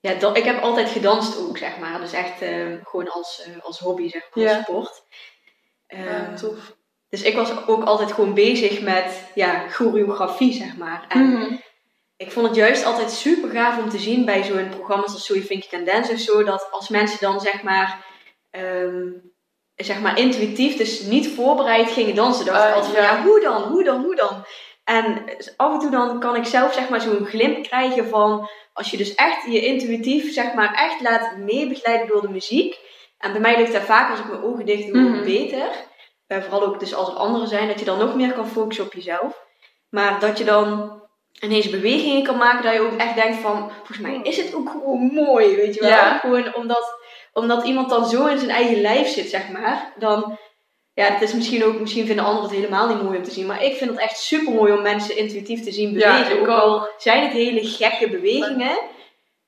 [0.00, 2.00] ja, ik heb altijd gedanst ook, zeg maar.
[2.00, 5.02] Dus echt ehm, gewoon als, eh, als hobby, zeg maar, als sport.
[5.86, 6.76] Ehm, Ja, tof.
[7.08, 11.04] Dus ik was ook altijd gewoon bezig met ja, choreografie, zeg maar.
[11.08, 11.54] En Mhm.
[12.16, 15.34] ik vond het juist altijd super gaaf om te zien bij zo'n programma's als So
[15.34, 18.04] You Think You Can Dance of zo, dat als mensen dan zeg maar,
[18.50, 19.06] ehm,
[19.76, 23.12] zeg maar intuïtief, dus niet voorbereid gingen dansen, dacht ik Ah, altijd van ja.
[23.16, 24.44] ja, hoe dan, hoe dan, hoe dan?
[24.84, 25.24] En
[25.56, 28.96] af en toe dan kan ik zelf zeg maar zo'n glimp krijgen van, als je
[28.96, 32.78] dus echt je intuïtief zeg maar echt laat meebegeleiden door de muziek.
[33.18, 35.24] En bij mij ligt dat vaak als ik mijn ogen dicht doe Mhm.
[35.24, 35.68] beter.
[36.28, 38.84] Eh, vooral ook dus als er anderen zijn, dat je dan nog meer kan focussen
[38.84, 39.46] op jezelf.
[39.88, 41.00] Maar dat je dan
[41.40, 44.70] ineens bewegingen kan maken dat je ook echt denkt van, volgens mij is het ook
[44.70, 45.90] gewoon mooi, weet je wel.
[45.90, 46.18] Ja.
[46.18, 46.98] Gewoon omdat,
[47.32, 49.92] omdat iemand dan zo in zijn eigen lijf zit, zeg maar.
[49.96, 50.38] Dan,
[50.94, 53.46] ja, het is misschien ook, misschien vinden anderen het helemaal niet mooi om te zien.
[53.46, 56.40] Maar ik vind het echt super mooi om mensen intuïtief te zien bewegen.
[56.40, 56.60] ook ook.
[56.60, 58.78] al zijn het hele gekke bewegingen,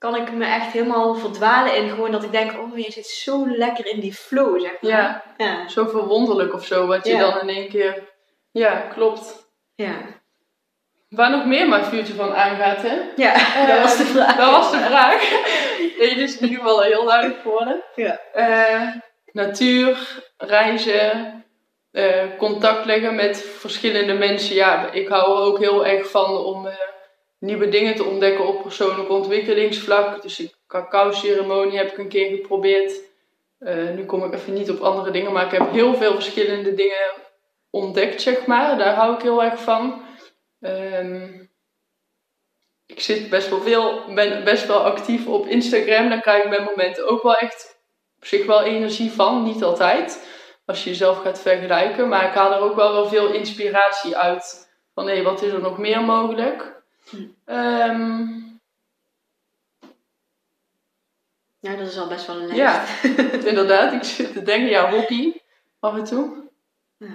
[0.00, 3.46] kan ik me echt helemaal verdwalen in gewoon dat ik denk, oh, je zit zo
[3.48, 4.90] lekker in die flow, zeg maar.
[4.90, 5.68] Ja, Ja.
[5.68, 7.20] zo verwonderlijk of zo, wat je Ja.
[7.20, 8.08] dan in één keer...
[8.52, 9.48] Ja, klopt.
[9.74, 9.92] Ja,
[11.08, 13.00] Waar nog meer mijn vuurtje van aangaat, hè?
[13.16, 13.32] ja
[13.62, 14.36] Eh, dat was de vraag.
[14.36, 15.20] Dat was de vraag.
[15.98, 17.82] Dit is in ieder geval heel duidelijk geworden.
[17.94, 18.18] Ja.
[18.32, 18.88] Eh,
[19.32, 21.44] natuur, reizen,
[21.90, 24.54] eh, contact leggen met verschillende mensen.
[24.54, 26.74] Ja, ik hou er ook heel erg van om eh,
[27.40, 30.22] nieuwe dingen te ontdekken op persoonlijk ontwikkelingsvlak.
[30.22, 33.00] Dus een cacao-ceremonie heb ik een keer geprobeerd.
[33.58, 36.74] Eh, nu kom ik even niet op andere dingen, maar ik heb heel veel verschillende
[36.74, 37.10] dingen
[37.70, 38.78] ontdekt, zeg maar.
[38.78, 40.02] Daar hou ik heel erg van.
[40.60, 41.28] Ehm,
[42.86, 46.08] ik zit best wel veel, ben best wel actief op Instagram.
[46.08, 47.78] Daar krijg ik bij momenten ook wel echt
[48.16, 49.42] op zich wel energie van.
[49.42, 50.28] Niet altijd,
[50.66, 52.08] als je jezelf gaat vergelijken.
[52.08, 54.68] Maar ik haal er ook wel wel veel inspiratie uit.
[54.94, 56.79] Van hé, wat is er nog meer mogelijk?
[57.44, 58.38] Ehm,
[61.60, 62.56] Ja, dat is al best wel een lijst.
[63.02, 63.92] ja, inderdaad.
[63.92, 65.42] Ik zit te denken, ja, hockey
[65.80, 66.36] af en toe.
[66.96, 67.06] Ja.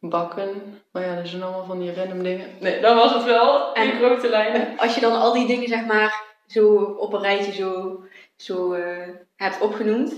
[0.00, 0.82] Bakken.
[0.90, 2.56] Maar ja, dat zijn allemaal van die random dingen.
[2.60, 3.74] Nee, dat was het wel.
[3.74, 4.78] In En- grote lijnen.
[4.78, 8.02] Als je dan al die dingen zeg maar zo op een rijtje zo,
[8.36, 10.14] zo eh, hebt opgenoemd,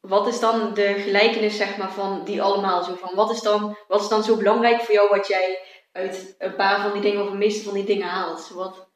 [0.00, 3.14] wat is dan de gelijkenis zeg maar van die allemaal zo van?
[3.14, 5.58] Wat is dan, wat is dan zo belangrijk voor jou wat jij
[5.98, 8.50] uit een paar van die dingen of de meeste van die dingen haalt?
[8.54, 8.88] Wat,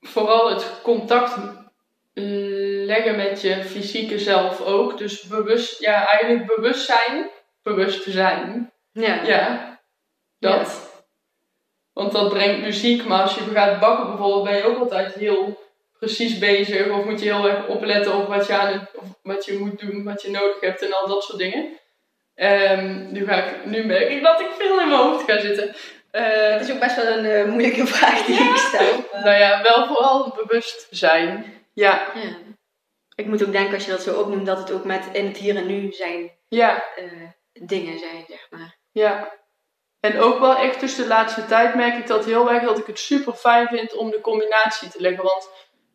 [0.00, 1.36] vooral het contact
[2.84, 4.98] leggen met je fysieke zelf ook.
[4.98, 7.30] Dus bewust, ja, eigenlijk bewustzijn,
[7.62, 8.72] bewust te zijn.
[8.92, 9.22] ja.
[9.22, 9.80] Ja,
[10.38, 10.86] dat.
[11.92, 15.58] Want dat brengt muziek, maar als je gaat bakken bijvoorbeeld, ben je ook altijd heel
[15.98, 16.90] precies bezig.
[16.90, 19.80] Of moet je heel erg opletten op wat je, aan het, of wat je moet
[19.80, 21.78] doen, wat je nodig hebt en al dat soort dingen.
[22.38, 25.74] Ehm, nu, ga ik, nu merk ik dat ik veel in mijn hoofd ga zitten.
[26.10, 29.04] Eh, Het is ook best wel een eh, moeilijke vraag die ik stel.
[29.12, 31.44] nou ja, wel vooral bewust zijn.
[31.72, 32.36] Ja, Ja.
[33.14, 35.36] Ik moet ook denken als je dat zo opnoemt dat het ook met in het
[35.36, 37.04] hier en nu zijn ja, eh,
[37.52, 38.76] dingen zijn, zeg maar.
[38.92, 39.36] ja.
[40.00, 42.86] En ook wel echt dus de laatste tijd merk ik dat heel erg dat ik
[42.86, 45.24] het super fijn vind om de combinatie te leggen.
[45.24, 45.48] Want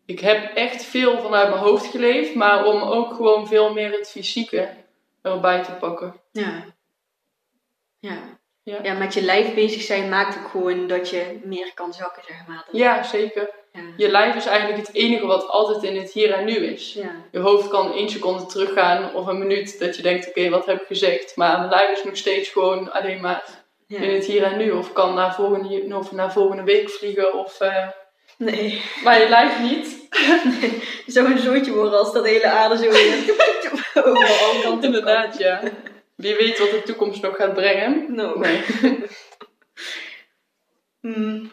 [0.06, 4.10] ik heb echt veel vanuit mijn hoofd geleefd, maar om ook gewoon veel meer het
[4.12, 4.70] fysieke
[5.22, 6.22] erbij te pakken.
[6.34, 6.64] Ja.
[8.00, 8.18] Ja.
[8.64, 8.80] Ja.
[8.84, 12.48] ja, met je lijf bezig zijn maakt ook gewoon dat je meer kan zakken, zeg
[12.48, 12.66] maar.
[12.72, 13.50] Ja, zeker.
[13.72, 13.82] Ja.
[13.98, 16.94] Je lijf is eigenlijk het enige wat altijd in het hier en nu is.
[16.94, 17.12] Ja.
[17.32, 20.82] Je hoofd kan één seconde teruggaan of een minuut dat je denkt, oké, wat heb
[20.82, 21.36] ik gezegd?
[21.36, 23.44] Maar mijn lijf is nog steeds gewoon alleen maar
[23.88, 24.72] in het hier en nu.
[24.72, 27.34] Of kan naar volgende, of naar volgende week vliegen.
[27.34, 27.88] Of, eh,
[28.38, 28.82] Nee.
[29.04, 30.08] maar je lijf niet.
[31.14, 33.36] Zou een zootje worden als dat hele aarde zo weer
[34.08, 34.82] overal.
[34.82, 35.62] Inderdaad, ja.
[36.24, 38.16] Wie weet wat de toekomst nog gaat brengen.
[38.16, 38.64] Nee.
[41.00, 41.52] Hmm.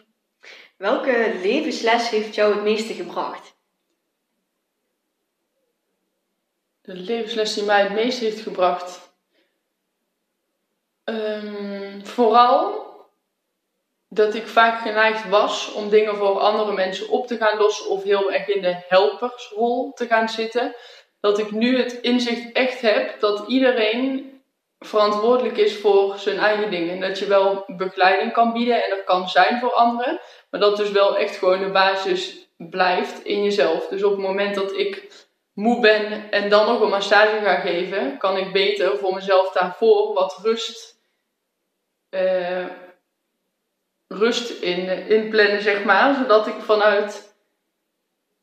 [0.77, 3.55] Welke levensles heeft jou het meeste gebracht?
[6.81, 9.13] De levensles die mij het meest heeft gebracht.
[11.03, 12.89] Ehm, vooral
[14.09, 18.03] dat ik vaak geneigd was om dingen voor andere mensen op te gaan lossen of
[18.03, 20.75] heel erg in de helpersrol te gaan zitten.
[21.19, 24.30] Dat ik nu het inzicht echt heb dat iedereen
[24.85, 26.99] verantwoordelijk is voor zijn eigen dingen.
[26.99, 30.91] Dat je wel begeleiding kan bieden en er kan zijn voor anderen, maar dat dus
[30.91, 33.87] wel echt gewoon de basis blijft in jezelf.
[33.87, 38.17] Dus op het moment dat ik moe ben en dan nog een massage ga geven,
[38.17, 40.99] kan ik beter voor mezelf daarvoor wat rust,
[42.09, 42.65] eh,
[44.07, 46.15] rust in, inplannen, zeg maar.
[46.15, 47.35] Zodat ik vanuit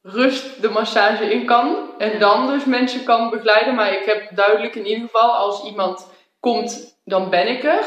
[0.03, 3.75] rust de massage in kan en dan dus mensen kan begeleiden.
[3.75, 7.85] Maar ik heb duidelijk in ieder geval, als iemand komt, dan ben ik er.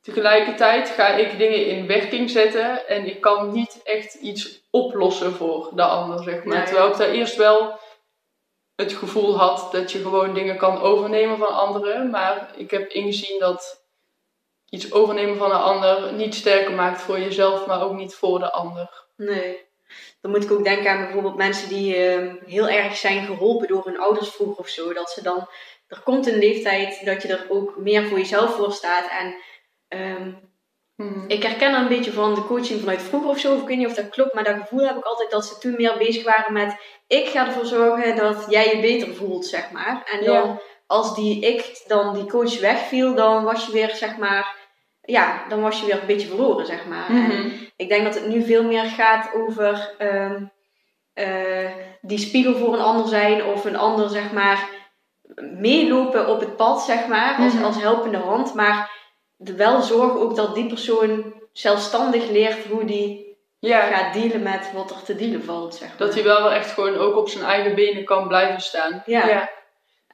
[0.00, 5.70] Tegelijkertijd ga ik dingen in werking zetten en ik kan niet echt iets oplossen voor
[5.74, 6.56] de ander, zeg maar.
[6.56, 6.64] Ja.
[6.64, 7.78] Terwijl ik daar eerst wel
[8.76, 12.10] het gevoel had dat je gewoon dingen kan overnemen van anderen.
[12.10, 13.82] Maar ik heb ingezien dat
[14.68, 18.52] iets overnemen van een ander niet sterker maakt voor jezelf, maar ook niet voor de
[18.52, 19.04] ander.
[19.16, 19.66] Nee.
[20.20, 23.84] Dan moet ik ook denken aan bijvoorbeeld mensen die ehm, heel erg zijn geholpen door
[23.84, 24.92] hun ouders vroeger of zo.
[24.92, 25.48] Dat ze dan,
[25.88, 29.08] er komt een leeftijd dat je er ook meer voor jezelf voor staat.
[29.20, 29.34] En
[29.88, 30.32] ehm,
[31.26, 33.54] ik herken er een beetje van de coaching vanuit vroeger of zo.
[33.54, 35.58] Of ik weet niet of dat klopt, maar dat gevoel heb ik altijd dat ze
[35.58, 36.76] toen meer bezig waren met...
[37.06, 40.02] Ik ga ervoor zorgen dat jij je beter voelt, zeg maar.
[40.12, 40.60] En dan, Ja.
[40.86, 44.56] als die ik, dan die coach wegviel, dan was je weer, zeg maar...
[45.02, 47.08] Ja, dan was je weer een beetje verloren, zeg maar.
[47.08, 47.48] En Mhm.
[47.76, 50.44] ik denk dat het nu veel meer gaat over ehm,
[51.12, 51.70] eh,
[52.00, 54.68] die spiegel voor een ander zijn of een ander zeg maar
[55.36, 57.64] meelopen op het pad zeg maar als, Mhm.
[57.64, 58.90] als helpende hand, maar
[59.36, 63.26] de- wel zorgen ook dat die persoon zelfstandig leert hoe die
[63.60, 65.98] Ja, gaat dealen met wat er te dealen valt zeg maar.
[65.98, 69.02] dat hij wel echt gewoon ook op zijn eigen benen kan blijven staan.
[69.06, 69.50] Ja.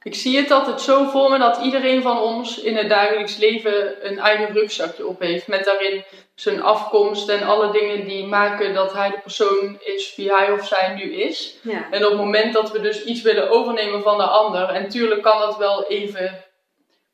[0.05, 4.07] Ik zie het altijd zo voor me dat iedereen van ons in het dagelijks leven
[4.07, 5.47] een eigen rugzakje op heeft.
[5.47, 6.03] Met daarin
[6.35, 10.67] zijn afkomst en alle dingen die maken dat hij de persoon is wie hij of
[10.67, 11.57] zij nu is.
[11.61, 11.87] ja.
[11.91, 15.21] En op het moment dat we dus iets willen overnemen van de ander, en tuurlijk
[15.21, 16.45] kan dat wel even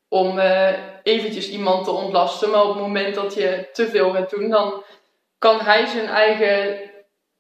[0.08, 0.74] om eh,
[1.04, 4.84] eventjes iemand te ontlasten, maar op het moment dat je te veel gaat doen, dan
[5.38, 6.91] kan hij zijn eigen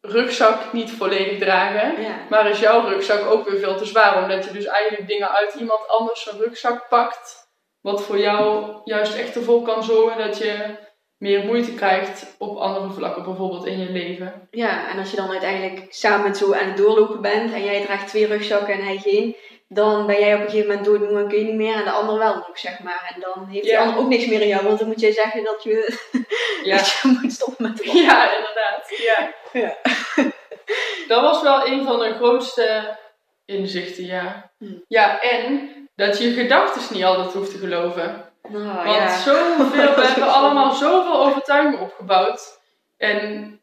[0.02, 2.02] rugzak niet volledig dragen.
[2.02, 2.26] Ja.
[2.30, 5.54] Maar is jouw rugzak ook weer veel te zwaar, omdat je dus eigenlijk dingen uit
[5.54, 7.50] iemand anders zijn rugzak pakt,
[7.82, 10.76] wat voor jou juist echt ervoor kan zorgen dat je
[11.18, 14.48] meer moeite krijgt op andere vlakken, bijvoorbeeld in je leven.
[14.52, 18.08] ja, en als je dan uiteindelijk samen zo aan het doorlopen bent en jij draagt
[18.08, 19.36] twee rugzakken en hij geen,
[19.74, 21.92] dan ben jij op een gegeven moment doodmoe en kun je niet meer en de
[21.92, 23.12] ander wel nog, zeg maar.
[23.16, 23.78] En dan heeft Ja.
[23.78, 25.98] die ander ook niks meer in jou, want dan moet jij zeggen dat je,
[26.64, 26.78] Ja.
[26.78, 28.90] dat je moet stoppen met de Ja, inderdaad.
[28.98, 29.34] Ja.
[29.62, 29.76] Ja.
[31.08, 32.98] Dat was wel een van de grootste
[33.46, 34.52] inzichten, ja.
[34.58, 34.84] Hmm.
[34.88, 38.26] Ja, en dat je gedachten niet altijd hoeft te geloven.
[38.48, 42.60] Nou, Want zoveel, we hebben allemaal zoveel overtuigingen opgebouwd.
[42.98, 43.61] En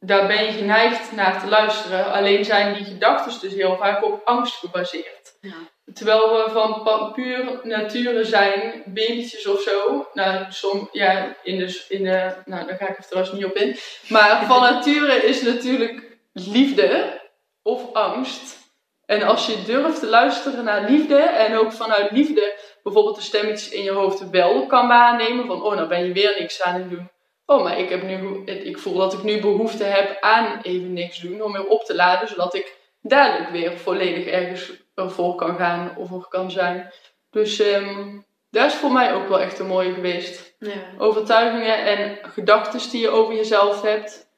[0.00, 2.12] daar ben je geneigd naar te luisteren.
[2.12, 5.36] Alleen zijn die gedachten dus heel vaak op angst gebaseerd.
[5.40, 5.54] Ja.
[5.94, 10.08] Terwijl we van puur nature zijn, babytjes of zo.
[10.12, 13.56] Nou, som, ja, in de, in de, nou, daar ga ik er trouwens niet op
[13.56, 13.76] in.
[14.08, 17.20] Maar van nature is natuurlijk liefde
[17.62, 18.64] of angst.
[19.06, 23.68] En als je durft te luisteren naar liefde en ook vanuit liefde bijvoorbeeld de stemmetjes
[23.68, 25.46] in je hoofd wel kan waarnemen.
[25.46, 27.10] Van, oh, nou ben je weer niks aan het doen.
[27.46, 31.20] Oh, maar ik, heb nu, ik voel dat ik nu behoefte heb aan even niks
[31.20, 31.42] doen.
[31.42, 36.10] Om weer op te laden, zodat ik dadelijk weer volledig ergens ervoor kan gaan of
[36.10, 36.92] er kan zijn.
[37.30, 38.18] Dus ehm
[38.50, 40.56] dat is voor mij ook wel echt een mooie geweest.
[40.58, 40.72] Ja.
[40.98, 44.28] Overtuigingen en gedachten die je over jezelf hebt,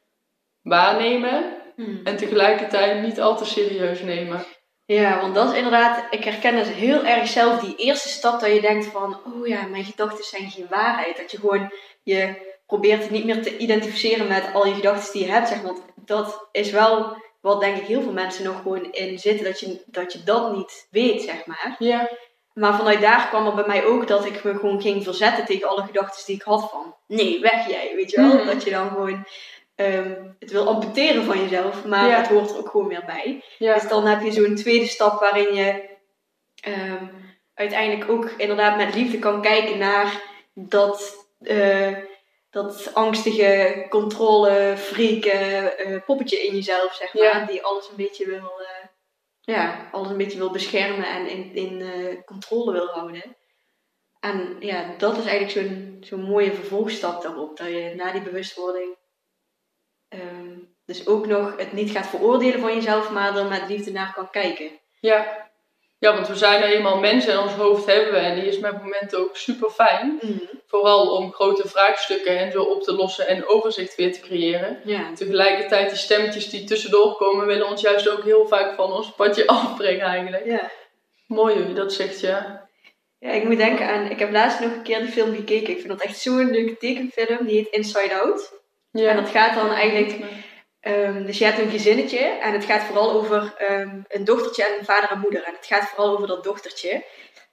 [0.63, 2.01] waarnemen Hmm.
[2.05, 4.45] en tegelijkertijd niet al te serieus nemen.
[4.85, 8.55] Ja, want dat is inderdaad, ik herken dus heel erg zelf die eerste stap dat
[8.55, 11.17] je denkt van, oh ja, mijn gedachten zijn geen waarheid.
[11.17, 15.25] Dat je gewoon, je probeert het niet meer te identificeren met al je gedachten die
[15.25, 15.61] je hebt, zeg.
[15.63, 19.61] Want dat is wel wat denk ik heel veel mensen nog gewoon in zitten, dat
[19.61, 21.77] je dat, je dat niet weet, zeg maar.
[21.79, 22.11] Ja.
[22.55, 25.69] Maar vanuit daar kwam er bij mij ook dat ik me gewoon ging verzetten tegen
[25.69, 28.35] alle gedachten die ik had van, nee, weg jij, weet je wel.
[28.35, 28.47] Mhm.
[28.47, 29.27] Dat je dan gewoon
[29.75, 32.17] ehm, het wil amputeren van jezelf, maar Ja.
[32.17, 33.43] het hoort er ook gewoon weer bij.
[33.59, 33.75] Ja.
[33.75, 35.89] Dus dan heb je zo'n tweede stap waarin je
[36.61, 37.05] ehm,
[37.55, 40.23] uiteindelijk ook inderdaad met liefde kan kijken naar
[40.55, 41.93] dat, eh,
[42.51, 47.23] dat angstige controle, freaken eh, poppetje in jezelf, zeg maar.
[47.23, 47.45] Ja.
[47.45, 48.87] Die alles een beetje wil, eh,
[49.41, 53.37] ja, alles een beetje wil beschermen en in, in eh, controle wil houden.
[54.21, 57.57] En ja, dat is eigenlijk zo'n zo'n mooie vervolgstap daarop.
[57.57, 58.97] Dat je na die bewustwording
[60.09, 64.13] ehm, dus ook nog het niet gaat veroordelen van jezelf, maar er met liefde naar
[64.15, 64.71] kan kijken.
[65.01, 65.51] Ja.
[65.99, 68.19] ja, want we zijn nou eenmaal mensen en ons hoofd hebben we.
[68.19, 70.21] En die is met momenten ook super fijn.
[70.69, 74.81] Vooral om grote vraagstukken en zo op te lossen en overzicht weer te creëren.
[74.85, 75.13] Ja.
[75.15, 79.47] Tegelijkertijd die stemmetjes die tussendoor komen, willen ons juist ook heel vaak van ons padje
[79.63, 80.45] afbrengen eigenlijk.
[80.45, 80.71] Ja.
[81.27, 82.69] Mooi hoe je dat zegt, ja.
[83.19, 85.71] ja, ik moet denken aan, ik heb laatst nog een keer die film gekeken.
[85.71, 88.53] Ik vind dat echt zo'n leuke tekenfilm, die heet Inside Out.
[88.91, 89.11] Ja.
[89.11, 90.25] En dat gaat dan eigenlijk
[90.81, 94.79] Ehm, dus je hebt een gezinnetje en het gaat vooral over ehm, een dochtertje en
[94.79, 95.43] een vader en moeder.
[95.43, 97.05] En het gaat vooral over dat dochtertje.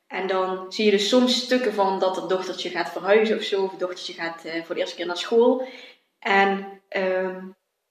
[0.08, 3.64] En dan zie je dus soms stukken van dat het dochtertje gaat verhuizen of zo.
[3.64, 5.68] Of het dochtertje gaat eh, voor de eerste keer naar school.
[6.20, 7.40] En ehm,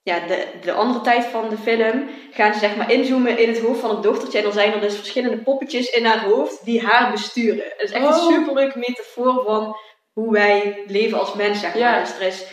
[0.03, 3.61] ja, de, de andere tijd van de film gaan ze zeg maar inzoomen in het
[3.61, 4.39] hoofd van het dochtertje.
[4.39, 7.65] En dan zijn er dus verschillende poppetjes in haar hoofd die haar besturen.
[7.65, 8.11] Het is echt Oh.
[8.11, 9.77] een superleuke metafoor van
[10.13, 11.79] hoe wij leven als mens, zeg maar.
[11.79, 12.01] Ja.
[12.01, 12.45] Dus er is,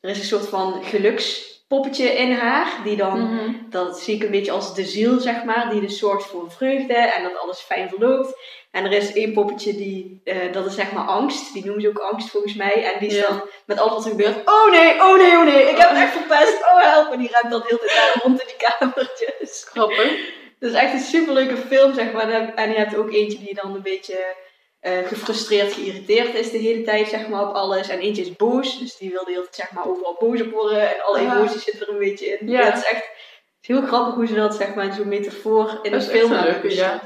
[0.00, 3.52] er is een soort van gelukspoppetje in haar, die dan Mhm.
[3.70, 6.94] dat zie ik een beetje als de ziel, zeg maar, die dus zorgt voor vreugde
[6.94, 8.38] en dat alles fijn verloopt.
[8.70, 11.88] En er is één poppetje die, eh, dat is zeg maar angst, die noemen ze
[11.88, 12.92] ook angst volgens mij.
[12.92, 13.26] En die is Ja.
[13.28, 15.98] dan met alles wat er gebeurt, oh nee, oh nee, oh nee, ik heb het
[15.98, 17.12] echt verpest, oh help.
[17.12, 19.66] En die rent dan de hele tijd rond in die kamertjes.
[19.70, 20.36] Grappig.
[20.58, 22.54] Het is echt een superleuke film, zeg maar.
[22.54, 24.34] En je hebt ook eentje die dan een beetje
[24.80, 27.88] eh, gefrustreerd, geïrriteerd is de hele tijd, zeg maar, op alles.
[27.88, 30.50] En eentje is boos, dus die wil de hele tijd, zeg maar, overal boos op
[30.50, 30.94] worden.
[30.94, 32.48] En alle emoties zitten er een beetje in.
[32.48, 32.58] Ja.
[32.60, 33.04] Ja, het is echt
[33.60, 36.08] het is heel grappig hoe ze dat, zeg maar, in zo'n metafoor in Dat een
[36.08, 37.02] film hebben ja.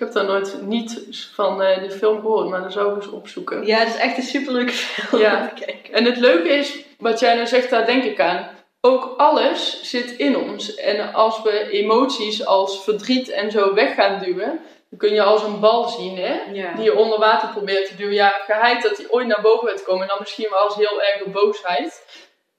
[0.00, 1.02] Ik heb daar nooit niet
[1.34, 3.66] van eh de film gehoord, maar dat zou ik eens opzoeken.
[3.66, 5.40] Ja, het is echt een superleuke film Ja.
[5.40, 5.94] om te kijken.
[5.94, 8.48] En het leuke is, wat jij nou zegt, daar denk ik aan.
[8.80, 10.74] Ook alles zit in ons.
[10.74, 14.60] En als we emoties als verdriet en zo weg gaan duwen,
[14.90, 16.40] dan kun je als een bal zien, hè?
[16.52, 16.74] Ja.
[16.74, 18.14] Die je onder water probeert te duwen.
[18.14, 20.02] Ja, geheid dat die ooit naar boven gaat komen.
[20.02, 22.04] En dan misschien wel als heel erge boosheid.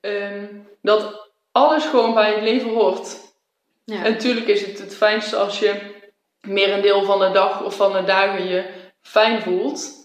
[0.02, 0.46] Ehm,
[0.82, 3.18] dat alles gewoon bij het leven hoort.
[3.86, 4.04] Ja.
[4.04, 5.91] En natuurlijk is het het fijnste als je
[6.42, 8.64] meer een deel van de dag of van de dagen je
[9.02, 10.00] fijn voelt.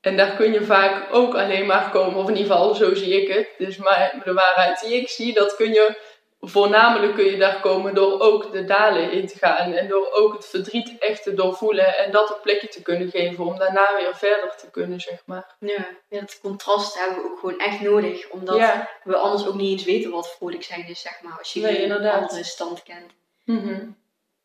[0.00, 3.22] En daar kun je vaak ook alleen maar komen, of in ieder geval zo zie
[3.22, 3.48] ik het.
[3.58, 5.98] Dus maar de waarheid die ik zie, dat kun je
[6.40, 9.72] voornamelijk kun je daar komen door ook de dalen in te gaan.
[9.72, 13.44] En door ook het verdriet echt te doorvoelen en dat een plekje te kunnen geven
[13.44, 15.56] om daarna weer verder te kunnen, zeg maar.
[15.58, 15.88] Ja.
[16.08, 18.28] ja, dat contrast hebben we ook gewoon echt nodig.
[18.28, 18.88] Omdat ja.
[19.04, 21.38] we anders ook niet eens weten wat vrolijk zijn is, zeg maar.
[21.38, 23.12] Als je Nee, andere stand kent.
[23.44, 23.88] Mhm.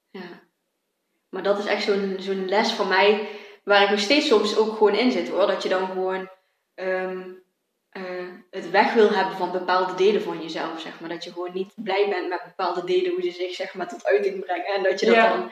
[0.09, 0.43] Ja.
[1.35, 3.27] Maar dat is echt zo'n zo'n les van mij,
[3.63, 5.47] waar ik nog steeds soms ook gewoon in zit hoor.
[5.47, 6.29] Dat je dan gewoon
[6.75, 7.21] ehm,
[7.89, 11.09] eh, het weg wil hebben van bepaalde delen van jezelf, zeg maar.
[11.09, 14.05] Dat je gewoon niet blij bent met bepaalde delen, hoe ze zich zeg maar tot
[14.05, 14.65] uiting brengen.
[14.65, 15.29] En dat je dat Ja.
[15.29, 15.51] dan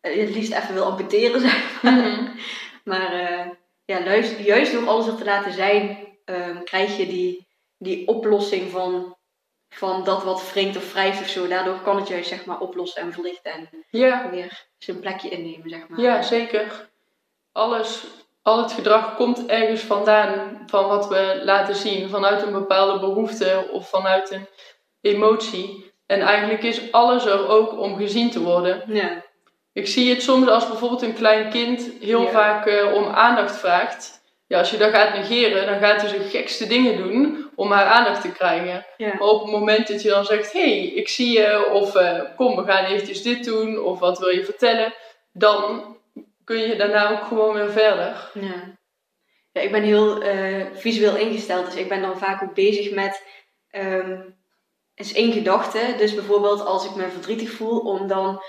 [0.00, 1.92] eh, het liefst even wil amputeren, zeg maar.
[1.92, 2.30] Mhm.
[2.84, 3.46] Maar eh,
[3.84, 7.46] ja, juist, juist door alles er te laten zijn, ehm, krijg je die,
[7.78, 9.13] die oplossing van,
[9.74, 11.48] van dat wat wringt of wrijft of zo.
[11.48, 14.30] Daardoor kan het juist zeg maar oplossen en verlichten en Ja.
[14.30, 16.00] weer zijn plekje innemen, zeg maar.
[16.00, 16.88] Ja, zeker.
[17.52, 18.04] Alles,
[18.42, 23.68] al het gedrag komt ergens vandaan van wat we laten zien, vanuit een bepaalde behoefte
[23.72, 24.46] of vanuit een
[25.00, 25.92] emotie.
[26.06, 28.82] En eigenlijk is alles er ook om gezien te worden.
[28.86, 29.22] Ja,
[29.72, 32.30] Ik zie het soms als bijvoorbeeld een klein kind heel Ja.
[32.30, 34.22] vaak eh, om aandacht vraagt.
[34.54, 37.84] Ja, als je dat gaat negeren, dan gaat hij zijn gekste dingen doen om haar
[37.84, 38.86] aandacht te krijgen.
[38.96, 39.08] ja.
[39.08, 42.20] Maar op het moment dat je dan zegt, hé, hey, ik zie je, of eh,
[42.36, 44.94] kom, we gaan eventjes dit doen, of wat wil je vertellen,
[45.32, 45.96] dan
[46.44, 48.30] kun je daarna ook gewoon weer verder.
[48.34, 48.76] Ja.
[49.52, 53.22] ja ik ben heel eh, visueel ingesteld, dus ik ben dan vaak ook bezig met
[53.70, 54.20] ehm
[54.94, 55.94] is één gedachte.
[55.96, 58.42] Dus bijvoorbeeld als ik me verdrietig voel, om dan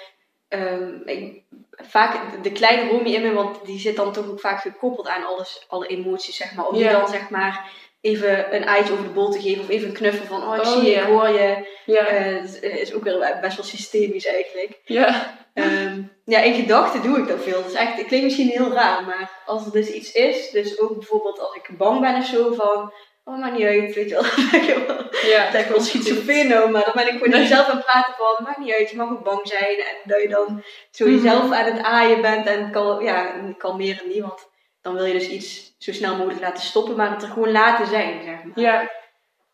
[0.48, 1.42] ehm, ik,
[1.72, 5.26] vaak de kleine Romy in me, want die zit dan toch ook vaak gekoppeld aan
[5.26, 6.68] alles, alle emoties, zeg maar.
[6.68, 7.72] Om die dan zeg maar
[8.02, 10.62] even een eitje over de bol te geven of even een knuffel van, oh ik
[10.62, 11.02] Oh, zie je, ja.
[11.02, 11.74] ik hoor je.
[11.86, 14.80] Het is- is ook weer best wel systemisch eigenlijk.
[14.86, 15.38] ja.
[15.54, 17.64] Ehm, ja, in gedachten doe ik dat veel.
[17.68, 20.94] Is echt, het klinkt misschien heel raar, maar als er dus iets is, dus ook
[20.98, 22.94] bijvoorbeeld als ik bang ben of zo van,
[23.26, 24.24] oh maakt niet uit, weet je wel.
[25.32, 25.42] Ja.
[25.44, 27.40] Het lijkt wel schizofreen maar dan ben ik gewoon Nee.
[27.40, 29.78] mezelf aan het praten van, maakt niet uit, je mag ook bang zijn.
[29.78, 31.16] En dat je dan zo Mhm.
[31.16, 34.48] jezelf aan het aaien bent en kal ja, en kalmeren niet, want
[34.82, 37.88] dan wil je dus iets zo snel mogelijk laten stoppen, maar het er gewoon laten
[37.88, 38.60] zijn, zeg maar.
[38.60, 38.90] Ja,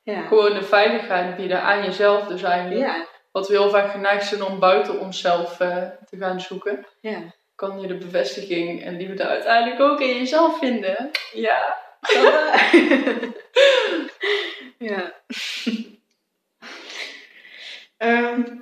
[0.03, 0.22] Ja.
[0.22, 2.82] gewoon de veiligheid bieden aan jezelf dus eigenlijk.
[2.82, 3.05] Ja.
[3.32, 5.78] Wat we heel vaak geneigd zijn om buiten onszelf eh,
[6.09, 6.86] te gaan zoeken.
[7.01, 7.17] Ja.
[7.55, 11.11] Kan je de bevestiging en liefde uiteindelijk ook in jezelf vinden.
[11.34, 11.78] Ja.
[14.89, 15.24] ja.
[17.97, 18.60] Ehm,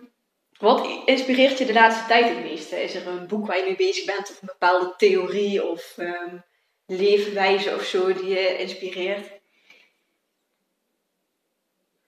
[0.57, 2.83] wat inspireert je de laatste tijd het meeste?
[2.83, 6.37] Is er een boek waar je mee bezig bent of een bepaalde theorie of ehm,
[6.85, 9.39] leefwijze of zo die je inspireert?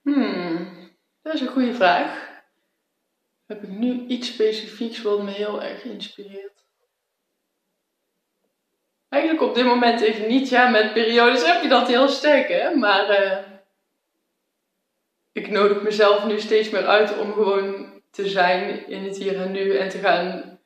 [0.01, 2.29] Hmm, dat is een goede vraag.
[3.45, 6.60] Heb ik nu iets specifieks wat me heel erg inspireert?
[9.11, 10.49] Eigenlijk op dit moment even niet.
[10.49, 12.75] Ja, met periodes heb je dat heel sterk, hè.
[12.75, 13.37] Maar eh,
[15.31, 19.51] ik nodig mezelf nu steeds meer uit om gewoon te zijn in het hier en
[19.51, 19.75] nu.
[19.75, 20.59] En te gaan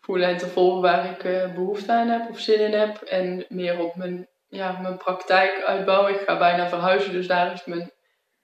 [0.00, 3.02] voelen en te volgen waar ik eh, behoefte aan heb of zin in heb.
[3.02, 6.14] En meer op mijn, ja, mijn praktijk uitbouwen.
[6.14, 7.92] Ik ga bijna verhuizen, dus daar is mijn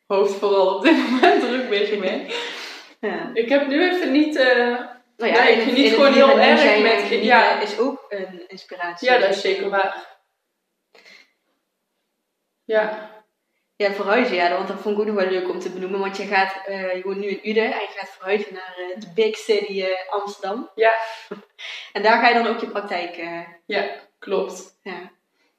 [0.06, 2.26] hoofd vooral op dit moment druk bezig mee.
[3.00, 3.30] Ja.
[3.34, 4.36] Ik heb nu even niet...
[4.36, 7.60] eh, Nou Ja, het- geniet gewoon heel erg met- en genieten ja.
[7.60, 9.08] is ook een inspiratie.
[9.10, 10.06] Ja, dat is zeker waar.
[12.64, 13.16] Ja,
[13.76, 16.00] Ja, verhuizen, ja, want dat vond ik ook nog wel leuk om te benoemen.
[16.00, 19.00] Want je gaat, eh, je woont nu in Uden en je gaat verhuizen naar eh,
[19.00, 20.70] de big city eh, Amsterdam.
[20.74, 20.92] Ja.
[21.92, 23.82] En daar ga je dan ook je praktijk, eh,
[24.18, 24.78] klopt.
[24.82, 25.10] ja.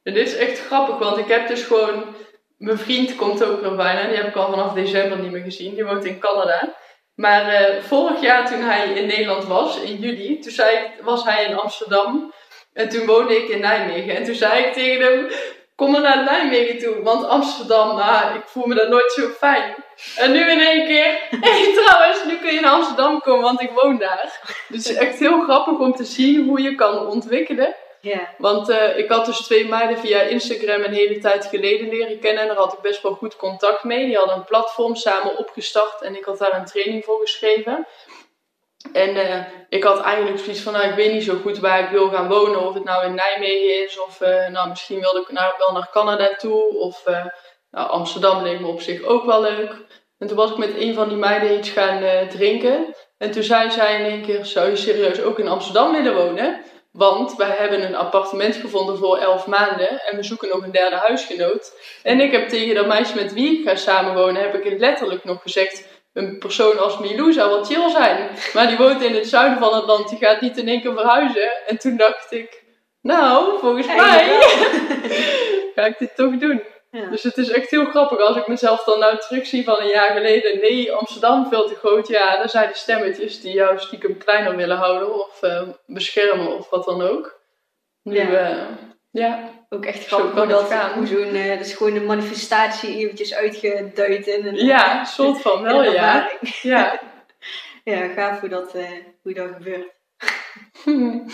[0.04, 2.16] En dit is echt grappig, want ik heb dus gewoon...
[2.58, 5.74] Mijn vriend komt ook nog bijna, die heb ik al vanaf december niet meer gezien.
[5.76, 6.76] Die woont in Canada.
[7.20, 11.24] Maar eh, vorig jaar toen hij in Nederland was, in juli, toen zei, ik- was
[11.24, 12.34] hij in Amsterdam.
[12.74, 14.16] En toen woonde ik in Nijmegen.
[14.16, 15.28] En toen zei ik tegen hem,
[15.76, 17.02] kom maar naar Nijmegen toe.
[17.04, 19.76] Want Amsterdam, ah, ik voel me daar nooit zo fijn.
[20.18, 23.72] En nu in één keer, hé trouwens, nu kun je naar Amsterdam komen, want ik
[23.76, 24.40] woon daar.
[24.68, 27.76] Dus echt heel grappig om te zien hoe je kan ontwikkelen.
[28.38, 32.42] Want eh, ik had dus twee meiden via Instagram een hele tijd geleden leren kennen.
[32.42, 34.06] En daar had ik best wel goed contact mee.
[34.06, 37.88] Die hadden een platform samen opgestart en ik had daar een training voor geschreven.
[38.94, 41.90] En eh, ik had eigenlijk zoiets van, nou, ik weet niet zo goed waar ik
[41.90, 42.68] wil gaan wonen.
[42.68, 45.90] Of het nou in Nijmegen is, of eh, nou, misschien wilde ik naar, wel naar
[45.92, 46.80] Canada toe.
[46.80, 47.04] Of
[47.72, 49.76] nou, Amsterdam leek me op zich ook wel leuk.
[50.18, 52.96] En toen was ik met een van die meiden iets gaan drinken.
[53.18, 56.64] En toen zei zij in één keer, zou je serieus ook in Amsterdam willen wonen?
[56.92, 60.96] Want wij hebben een appartement gevonden voor elf maanden en we zoeken nog een derde
[60.96, 61.74] huisgenoot.
[62.04, 65.42] En ik heb tegen dat meisje met wie ik ga samenwonen, heb ik letterlijk nog
[65.42, 68.30] gezegd, een persoon als Milou zou wel chill zijn.
[68.54, 70.94] Maar die woont in het zuiden van het land, die gaat niet in één keer
[70.94, 71.66] verhuizen.
[71.68, 72.64] En toen dacht ik,
[73.02, 74.40] nou, volgens mij
[75.76, 76.64] ga ik dit toch doen.
[76.90, 77.10] Ja.
[77.10, 80.12] Dus het is echt heel grappig als ik mezelf dan nou terugzie van een jaar
[80.12, 80.60] geleden.
[80.60, 82.08] Nee, Amsterdam veel te groot.
[82.08, 86.70] Ja, dan zijn de stemmetjes die jou stiekem kleiner willen houden of eh, beschermen of
[86.70, 87.42] wat dan ook.
[88.04, 88.68] Nu, Ja.
[89.12, 90.94] ja, ook echt grappig hoe dat, gaan.
[90.94, 95.62] hoe zo'n, eh, dat is gewoon een manifestatie eventjes uitgeduid in een, ja, soort van
[95.64, 96.30] wel, ja.
[96.62, 97.00] Ja.
[97.84, 98.90] Ja, gaaf hoe dat, eh,
[99.22, 99.92] hoe dat gebeurt.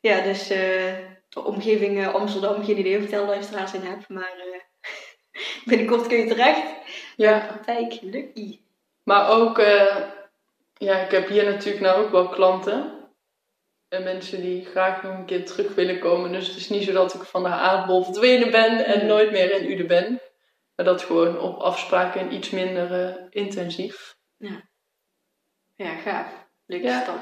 [0.00, 0.94] Ja, dus eh,
[1.30, 4.60] de omgeving eh, Amsterdam, geen idee of ik daar luisteraars in heb, maar eh,
[5.68, 6.72] binnenkort kun je terecht.
[7.16, 7.46] ja.
[7.46, 8.60] Praktijk, lucky.
[9.04, 9.96] Maar ook, eh,
[10.74, 12.98] ja, ik heb hier natuurlijk nou ook wel klanten.
[13.88, 16.32] En mensen die graag nog een keer terug willen komen.
[16.32, 19.50] Dus het is niet zo dat ik van de aardbol verdwenen ben en nooit meer
[19.60, 20.20] in Uden ben.
[20.76, 24.16] Maar dat gewoon op afspraken en iets minder intensief.
[25.76, 26.48] Ja, gaaf.
[26.66, 27.02] Leuke Ja.
[27.02, 27.18] stap.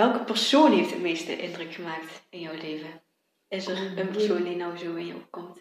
[0.00, 3.02] Welke persoon heeft het meeste indruk gemaakt in jouw leven?
[3.48, 5.58] Is er een persoon die nou zo in je opkomt?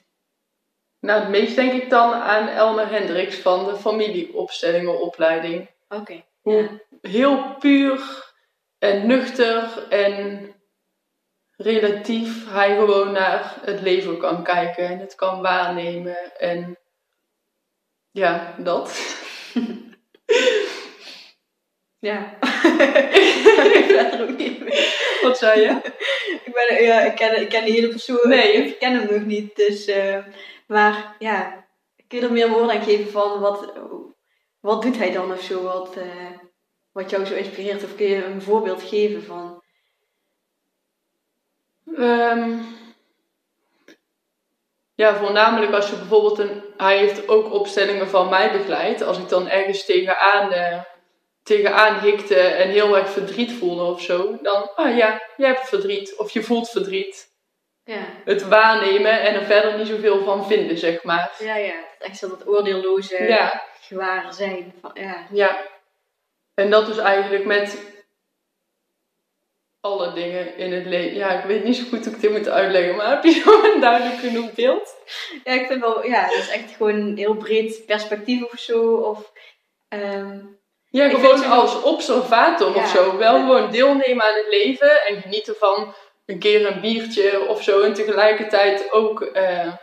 [1.00, 5.70] Nou, het meest denk ik dan aan Elmer Hendricks van de familieopstellingenopleiding.
[5.90, 6.24] Oké.
[6.42, 8.32] Hoe heel puur
[8.78, 10.54] en nuchter en
[11.56, 16.78] relatief hij gewoon naar het leven kan kijken en het kan waarnemen en
[18.12, 18.88] ja, dat.
[22.00, 22.38] Ja.
[23.80, 24.88] ik ben er ook niet mee.
[25.22, 25.70] Wat zei je?
[26.46, 28.30] Ik, ben, ja, ik, ken, ik ken die hele persoon.
[28.30, 28.54] Nee.
[28.54, 29.56] Ik ken hem nog niet.
[29.56, 30.18] Dus, eh,
[30.68, 31.66] maar ja,
[32.08, 33.74] kun je er meer woorden aan geven van wat,
[34.60, 35.64] wat doet hij dan of zo?
[35.64, 36.32] Wat, eh,
[36.92, 37.84] wat jou zo inspireert?
[37.84, 39.64] Of kun je een voorbeeld geven van?
[41.96, 42.58] Ehm,
[44.96, 46.64] ja, voornamelijk als je bijvoorbeeld een...
[46.78, 49.02] Hij heeft ook opstellingen van mij begeleid.
[49.02, 50.82] Als ik dan ergens tegenaan, eh,
[51.44, 54.38] tegenaan hikte en heel erg verdriet voelde of zo.
[54.42, 56.16] Dan, ah ja, je hebt verdriet.
[56.18, 57.28] Of je voelt verdriet.
[57.84, 58.06] Ja.
[58.26, 61.32] Het waarnemen en er verder niet zoveel van vinden, zeg maar.
[61.40, 61.86] Ja, ja.
[62.00, 64.74] Echt zo dat oordeelloze Ja, gewaar zijn.
[64.82, 65.28] Van, ja.
[65.32, 65.66] ja.
[66.54, 67.78] En dat is eigenlijk met
[69.82, 71.18] alle dingen in het leven.
[71.18, 73.64] Ja, ik weet niet zo goed hoe ik dit moet uitleggen, maar heb je zo
[73.64, 74.96] een duidelijk genoeg beeld?
[75.44, 78.96] ja, ik vind wel, ja, dat is echt gewoon een heel breed perspectief of zo.
[78.96, 79.32] Of,
[79.88, 80.40] ehm,
[80.90, 82.82] Ja, gewoon als observator Ja.
[82.82, 83.18] of zo.
[83.18, 83.40] Wel Ja.
[83.42, 85.94] gewoon deelnemen aan het leven en genieten van
[86.26, 87.82] een keer een biertje of zo.
[87.82, 89.74] En tegelijkertijd ook eh,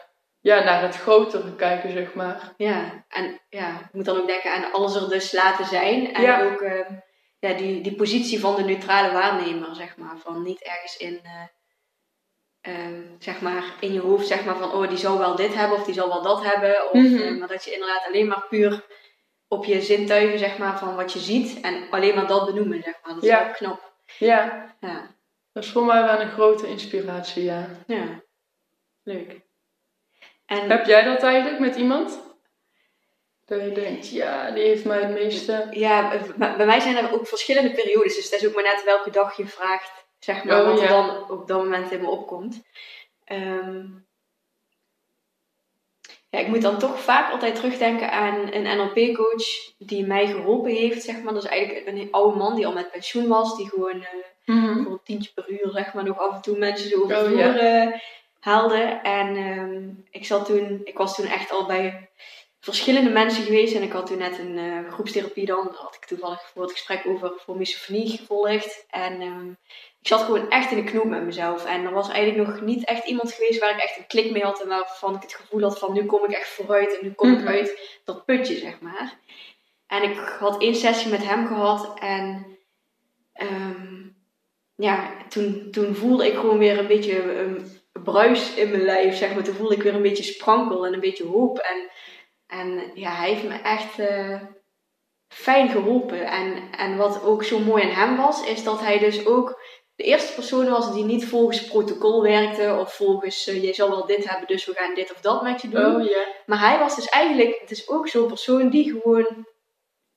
[0.41, 2.53] ja, naar het grotere kijken, zeg maar.
[2.57, 6.15] ja, en ja, ik moet dan ook denken aan alles er dus laten zijn.
[6.15, 6.45] En Ja.
[6.45, 6.93] ook ehm,
[7.39, 10.17] ja, die, die positie van de neutrale waarnemer, zeg maar.
[10.19, 11.21] Van niet ergens in,
[12.61, 12.73] eh,
[13.19, 15.85] zeg maar, in je hoofd, zeg maar, van oh, die zal wel dit hebben of
[15.85, 16.85] die zal wel dat hebben.
[16.91, 17.23] Of, Mhm.
[17.23, 18.85] eh, maar dat je inderdaad alleen maar puur
[19.49, 21.61] op je zintuigen, zeg maar, van wat je ziet.
[21.61, 23.15] En alleen maar dat benoemen, zeg maar.
[23.15, 23.45] Dat is Ja.
[23.49, 23.95] knap.
[24.19, 25.15] Ja, Ja,
[25.53, 27.69] dat is voor mij wel een grote inspiratie, ja.
[27.87, 28.23] ja.
[29.03, 29.41] leuk.
[30.47, 32.25] En Heb jij dat eigenlijk met iemand?
[33.45, 35.67] Dat je denkt, ja, die heeft mij het meeste...
[35.71, 38.15] Ja, bij mij zijn er ook verschillende periodes.
[38.15, 40.85] Dus het is ook maar net welke dag je vraagt, zeg maar, Oh, wat er
[40.85, 40.91] ja.
[40.91, 42.63] dan op dat moment in me opkomt.
[43.25, 43.87] Ehm,
[46.31, 49.45] ja, ik moet dan toch vaak altijd terugdenken aan een NLP-coach
[49.79, 51.35] die mij geholpen heeft, zeg maar.
[51.35, 54.03] Dat is eigenlijk een oude man die al met pensioen was, die gewoon
[54.45, 57.29] eh, voor een tientje per uur, zeg maar, nog af en toe mensen zo over
[57.29, 57.57] de Oh, ja.
[57.57, 58.01] eh,
[58.41, 58.83] haalde.
[59.03, 62.09] En ehm, ik, zat toen, ik was toen echt al bij
[62.61, 66.51] verschillende mensen geweest en ik had toen net een eh, groepstherapie dan, had ik toevallig
[66.53, 68.87] voor het gesprek over voor misofonie gevolgd.
[68.91, 69.49] En ehm,
[70.07, 71.65] ik zat gewoon echt in de knoop met mezelf.
[71.65, 74.43] En er was eigenlijk nog niet echt iemand geweest waar ik echt een klik mee
[74.43, 77.13] had en waarvan ik het gevoel had van nu kom ik echt vooruit en nu
[77.13, 77.41] kom Mhm.
[77.41, 79.19] ik uit dat putje, zeg maar.
[79.87, 82.47] En ik had één sessie met hem gehad en
[83.33, 84.03] ehm,
[84.75, 89.35] ja, toen, toen voelde ik gewoon weer een beetje een bruis in mijn lijf, zeg
[89.35, 89.45] maar.
[89.45, 91.59] Toen voelde ik weer een beetje sprankel en een beetje hoop.
[91.59, 91.91] En,
[92.47, 94.41] en ja, hij heeft me echt eh,
[95.29, 96.27] fijn geholpen.
[96.27, 99.61] En, en wat ook zo mooi aan hem was, is dat hij dus ook
[99.97, 102.77] de eerste persoon was die niet volgens protocol werkte.
[102.81, 105.63] Of volgens, eh, je zal wel dit hebben, dus we gaan dit of dat met
[105.63, 106.03] je doen.
[106.03, 106.17] Oh.
[106.47, 109.47] Maar hij was dus eigenlijk, het is ook zo'n persoon die gewoon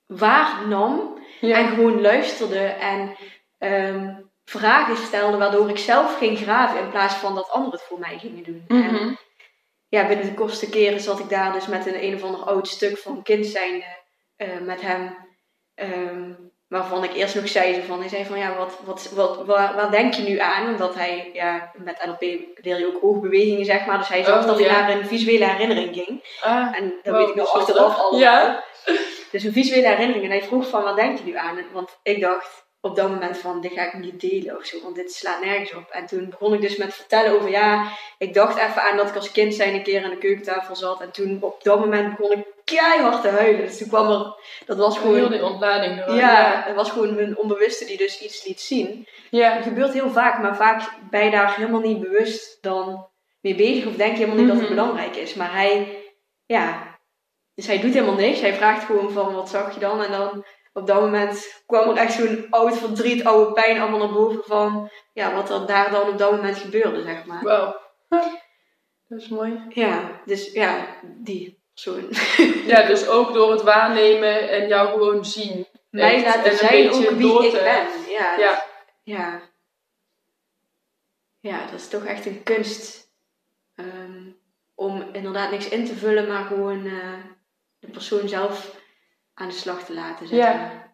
[0.05, 1.67] waarnam en Ja.
[1.67, 3.15] gewoon luisterde en
[3.57, 4.15] ehm,
[4.45, 8.17] vragen stelde, waardoor ik zelf ging graven in plaats van dat anderen het voor mij
[8.17, 8.63] gingen doen.
[8.67, 9.13] En Mhm.
[9.87, 12.67] ja, binnen de kortste keren zat ik daar dus met een een of ander oud
[12.67, 13.85] stuk van kind zijnde
[14.35, 15.27] eh, met hem.
[15.75, 16.33] ehm,
[16.69, 19.75] waarvan ik eerst nog zei, zo van, hij zei van ja, wat, wat, wat, waar,
[19.75, 20.67] waar denk je nu aan?
[20.67, 22.21] Omdat hij, ja, met NLP
[22.55, 23.97] leer je ook oogbewegingen zeg maar.
[23.97, 24.71] Dus hij zag Oh, dat ja.
[24.71, 26.23] naar een visuele herinnering ging.
[26.41, 27.83] Ah, En dat Wow, weet ik nog bijzonder.
[27.83, 28.19] achteraf al.
[28.19, 28.63] Ja.
[29.31, 30.23] Dus een visuele herinnering.
[30.25, 31.57] En hij vroeg van, wat denk je nu aan?
[31.73, 34.77] Want ik dacht op dat moment van, dit ga ik niet delen of zo.
[34.83, 35.89] Want dit slaat nergens op.
[35.89, 39.15] En toen begon ik dus met vertellen over, ja, ik dacht even aan dat ik
[39.15, 41.01] als kind zijn een keer aan de keukentafel zat.
[41.01, 42.45] En toen op dat moment begon ik
[42.75, 43.65] keihard te huilen.
[43.65, 45.31] Dus toen kwam er, dat was heel gewoon...
[45.31, 46.05] die ontlading.
[46.15, 49.07] Ja, het was gewoon mijn onbewuste die dus iets liet zien.
[49.29, 49.55] Ja.
[49.55, 53.07] Dat gebeurt heel vaak, maar vaak ben je daar helemaal niet bewust dan
[53.41, 53.85] mee bezig.
[53.85, 54.75] Of denk je helemaal niet dat het Mhm.
[54.75, 55.33] belangrijk is.
[55.33, 56.03] Maar hij,
[56.45, 56.97] ja,
[57.55, 58.39] dus hij doet helemaal niks.
[58.41, 60.03] Hij vraagt gewoon van, wat zag je dan?
[60.03, 64.13] En dan op dat moment kwam er echt zo'n oud verdriet, oude pijn allemaal naar
[64.13, 67.43] boven van, ja, wat er daar dan op dat moment gebeurde, zeg maar.
[67.43, 67.75] Wauw.
[68.09, 68.23] Huh.
[69.07, 69.65] Dat is mooi.
[69.69, 70.85] Ja, dus ja,
[71.17, 71.58] die
[72.65, 75.65] Ja, dus ook door het waarnemen en jou gewoon zien.
[75.89, 76.25] Mij Echt.
[76.25, 78.11] laten En een zijn beetje ook wie door ik te- ben.
[78.13, 78.63] Ja, Ja.
[79.03, 79.41] ja.
[81.39, 83.07] Ja, dat is toch echt een kunst.
[83.75, 84.21] ehm,
[84.75, 87.13] om inderdaad niks in te vullen, maar gewoon eh,
[87.79, 88.75] de persoon zelf
[89.33, 90.49] aan de slag te laten zetten.
[90.53, 90.93] Ja.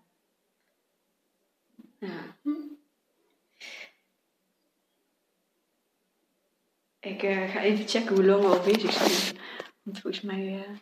[1.99, 2.35] Ja.
[6.99, 9.37] Ik eh, ga even checken hoe lang we al bezig zijn.
[9.85, 10.63] Want volgens mij...
[10.67, 10.77] eh,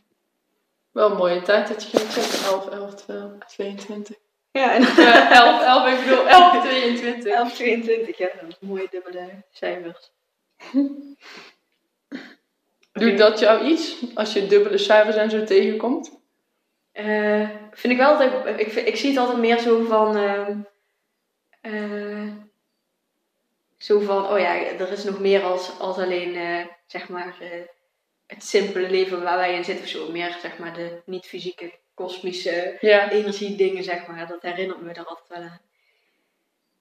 [0.92, 2.46] Wel een mooie tijd dat je ging checken.
[2.52, 4.16] 11, 11, 12, 22.
[4.52, 7.34] Ja, en Eh 11, 11, ik bedoel 11, 22.
[7.34, 8.30] 11, 22, ja.
[8.42, 10.12] Dat is mooie dubbele cijfers.
[12.94, 13.96] Doet dat jou iets?
[14.16, 16.20] Als je dubbele cijfers en zo tegenkomt?
[16.92, 20.58] Eh, vind ik wel altijd, ik, ik zie het altijd meer zo van, ehm,
[21.62, 22.32] eh,
[23.78, 27.36] zo van, oh ja, er is nog meer als, als alleen, zeg maar,
[28.34, 30.12] het simpele leven waar wij in zitten of zo.
[30.12, 33.10] Meer, zeg maar, de niet-fysieke, kosmische Ja.
[33.12, 34.28] energie dingen, zeg maar.
[34.28, 35.62] Dat herinnert me er altijd wel aan.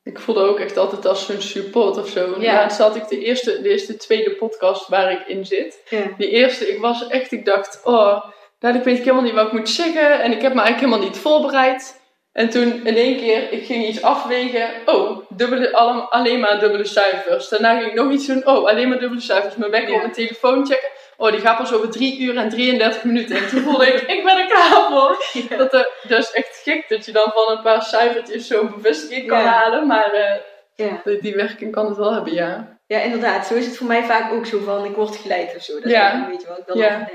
[0.05, 2.37] Ik voelde ook echt altijd als zo'n support of zo.
[2.41, 2.53] Ja.
[2.55, 5.83] Laatst had ik de eerste, de eerste tweede podcast waar ik in zit.
[5.89, 6.03] Ja.
[6.19, 8.25] Die eerste, ik was echt, ik dacht, oh,
[8.59, 10.21] dadelijk weet ik helemaal niet wat ik moet zeggen.
[10.21, 12.01] En ik heb me eigenlijk helemaal niet voorbereid.
[12.33, 14.71] En toen in één keer, ik ging iets afwegen.
[14.87, 17.49] Oh, dubbele, alle- alleen maar dubbele cijfers.
[17.49, 18.47] Daarna ging ik nog iets doen.
[18.47, 19.57] Oh, alleen maar dubbele cijfers.
[19.57, 19.95] Mijn wekker Ja.
[19.97, 20.89] op mijn telefoon checken.
[21.23, 23.37] Oh, die gaat pas over 3 uur en 33 minuten.
[23.37, 25.25] En toen voelde ik, ik ben er klaar voor.
[25.49, 25.57] Ja.
[25.57, 29.27] Dat, er, dat is echt gek dat je dan van een paar cijfertjes zo'n bevestiging
[29.29, 29.45] kan Ja.
[29.45, 29.87] halen.
[29.87, 30.35] Maar eh,
[30.75, 31.01] Ja.
[31.05, 32.79] die, die werking kan het wel hebben, ja.
[32.87, 33.47] ja, inderdaad.
[33.47, 35.81] Zo is het voor mij vaak ook zo van, ik word geleid of zo.
[35.81, 36.07] Dat Ja.
[36.09, 37.09] is een beetje wat ik dan denk.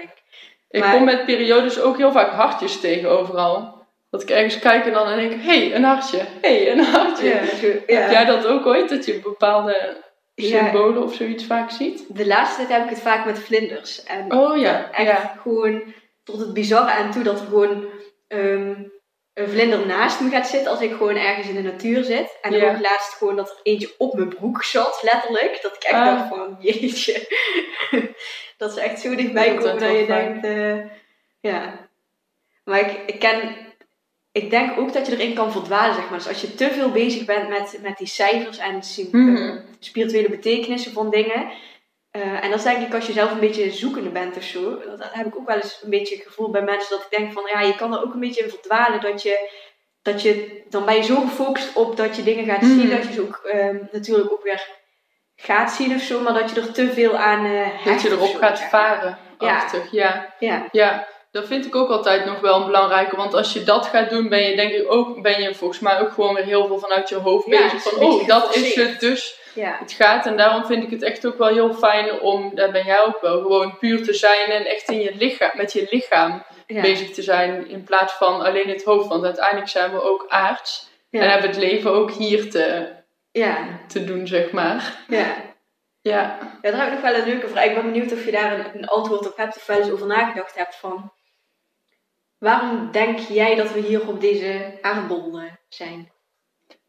[0.69, 3.85] Ik Maar- kom met periodes ook heel vaak hartjes tegen overal.
[4.09, 5.37] Dat ik ergens kijk en dan denk, hé,
[5.67, 6.17] hey, een hartje.
[6.41, 7.27] Hé, hey, een hartje.
[7.85, 8.89] Heb jij dat ook ooit?
[8.89, 10.05] Dat je bepaalde
[10.45, 10.63] Ja.
[10.63, 12.05] symbolen of zoiets vaak ziet?
[12.07, 14.03] De laatste tijd heb ik het vaak met vlinders.
[14.03, 15.35] En Oh ja, echt ja.
[15.41, 17.85] gewoon tot het bizarre aan toe dat er gewoon
[18.27, 18.73] ehm,
[19.33, 22.37] een vlinder naast me gaat zitten als ik gewoon ergens in de natuur zit.
[22.41, 22.69] En Ja.
[22.71, 25.59] ook laatst gewoon dat er eentje op mijn broek zat, letterlijk.
[25.61, 26.05] Dat ik echt Ah.
[26.05, 27.27] dacht van, jeetje.
[28.57, 30.77] dat ze echt zo dichtbij Dat is dat je denkt, eh,
[31.39, 31.89] ja.
[32.63, 33.55] Maar ik, ik ken,
[34.31, 36.17] ik denk ook dat je erin kan verdwalen, zeg maar.
[36.17, 38.81] Dus als je te veel bezig bent met, met die cijfers en
[39.11, 39.35] Mhm.
[39.35, 41.51] eh, spirituele betekenissen van dingen.
[42.11, 44.79] eh, en dat is denk ik als je zelf een beetje zoekende bent of zo.
[44.97, 47.31] Dat, heb ik ook wel eens een beetje het gevoel bij mensen dat ik denk
[47.31, 49.01] van ja, je kan er ook een beetje in verdwalen.
[49.01, 49.49] Dat je,
[50.01, 52.89] dat je dan ben je zo gefocust op dat je dingen gaat zien.
[52.89, 54.67] Dat je ze ook ehm, natuurlijk ook weer
[55.35, 56.21] gaat zien of zo.
[56.21, 59.17] Maar dat je er te veel aan eh Dat je erop gaat varen.
[59.39, 59.55] Ja.
[59.55, 60.33] Achtig, ja.
[60.39, 63.15] Ja, Ja, dat vind ik ook altijd nog wel een belangrijke.
[63.15, 65.99] Want als je dat gaat doen, ben je denk ik ook, ben je volgens mij
[65.99, 67.73] ook gewoon weer heel veel vanuit je hoofd Ja, bezig.
[67.73, 69.39] is Van, oh, dat is het dus.
[69.53, 70.25] ja, Het gaat.
[70.25, 73.21] En daarom vind ik het echt ook wel heel fijn om, daar ben jij ook
[73.21, 76.81] wel, gewoon puur te zijn en echt in je lichaam, met je lichaam ja.
[76.81, 77.69] bezig te zijn.
[77.69, 79.07] In plaats van alleen het hoofd.
[79.07, 80.89] Want uiteindelijk zijn we ook aards.
[81.09, 81.21] Ja.
[81.21, 82.87] En hebben het leven ook hier te,
[83.31, 84.95] ja, te doen, zeg maar.
[85.07, 85.45] ja.
[86.01, 86.37] Ja.
[86.61, 87.65] Ja, daar heb ik nog wel een leuke vraag.
[87.65, 90.07] Ik ben benieuwd of je daar een, een antwoord op hebt of wel eens over
[90.07, 91.11] nagedacht hebt van...
[92.39, 96.11] Waarom denk jij dat we hier op deze aardbol eh, zijn?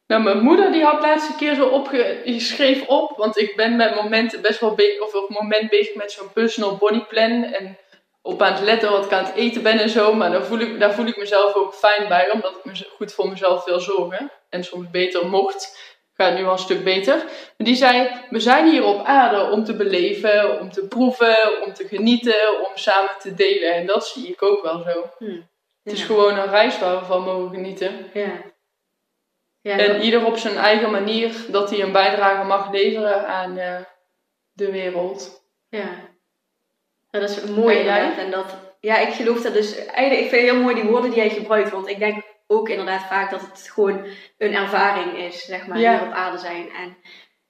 [0.06, 2.20] Nou, mijn moeder die had laatste keer zo opge...
[2.24, 5.94] Die schreef op, want ik ben met momenten best wel be- of op moment bezig
[5.94, 7.42] met zo'n personal body plan.
[7.44, 7.78] En
[8.22, 10.14] op aan het letten wat ik aan het eten ben en zo.
[10.14, 13.12] Maar daar voel ik, daar voel ik mezelf ook fijn bij, omdat ik me goed
[13.12, 14.32] voor mezelf wil zorgen.
[14.48, 15.96] En soms beter mocht.
[16.20, 17.16] Gaat nu al een stuk beter.
[17.16, 21.72] Maar die zei, we zijn hier op aarde om te beleven, om te proeven, om
[21.72, 23.74] te genieten, om samen te delen.
[23.74, 25.24] En dat zie ik ook wel zo.
[25.82, 28.10] Het is gewoon een reis waar we van mogen genieten.
[28.12, 28.32] Ja.
[29.60, 33.80] Ja, En ieder op zijn eigen manier dat hij een bijdrage mag leveren aan eh,
[34.52, 35.42] de wereld.
[35.68, 35.88] ja.
[37.10, 38.18] Ja, dat is mooi inderdaad.
[38.18, 39.76] En dat, ja, ik geloof dat dus...
[39.86, 41.70] Eigenlijk, ik vind heel mooi die woorden die jij gebruikt.
[41.70, 44.04] Want ik denk ook inderdaad vaak dat het gewoon
[44.38, 45.98] een ervaring is, zeg maar, Ja.
[45.98, 46.70] hier op aarde zijn.
[46.70, 46.96] En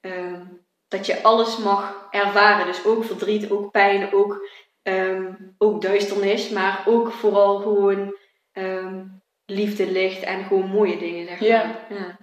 [0.01, 0.45] ehm,
[0.89, 2.67] dat je alles mag ervaren.
[2.67, 4.49] Dus ook verdriet, ook pijn, ook,
[4.83, 6.49] ehm, ook duisternis.
[6.49, 8.17] Maar ook vooral gewoon
[8.53, 9.05] ehm,
[9.47, 11.49] liefde, licht en gewoon mooie dingen, zeg maar.
[11.49, 11.79] Ja.
[11.89, 12.17] ja.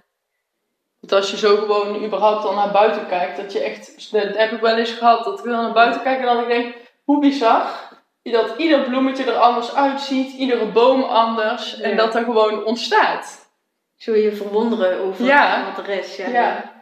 [1.00, 4.52] Want als je zo gewoon überhaupt al naar buiten kijkt, dat je echt, dat heb
[4.52, 6.74] ik wel eens gehad, dat ik dan naar buiten kijk en dat ik denk,
[7.04, 7.85] hoe bizar.
[8.32, 11.80] Dat ieder bloemetje er anders uitziet, iedere boom anders.
[11.80, 11.96] En Ja.
[11.96, 13.50] dat er gewoon ontstaat.
[13.96, 15.64] Zo je verwonderen over Ja.
[15.74, 16.16] wat er is.
[16.16, 16.28] Ja.
[16.28, 16.74] Ja.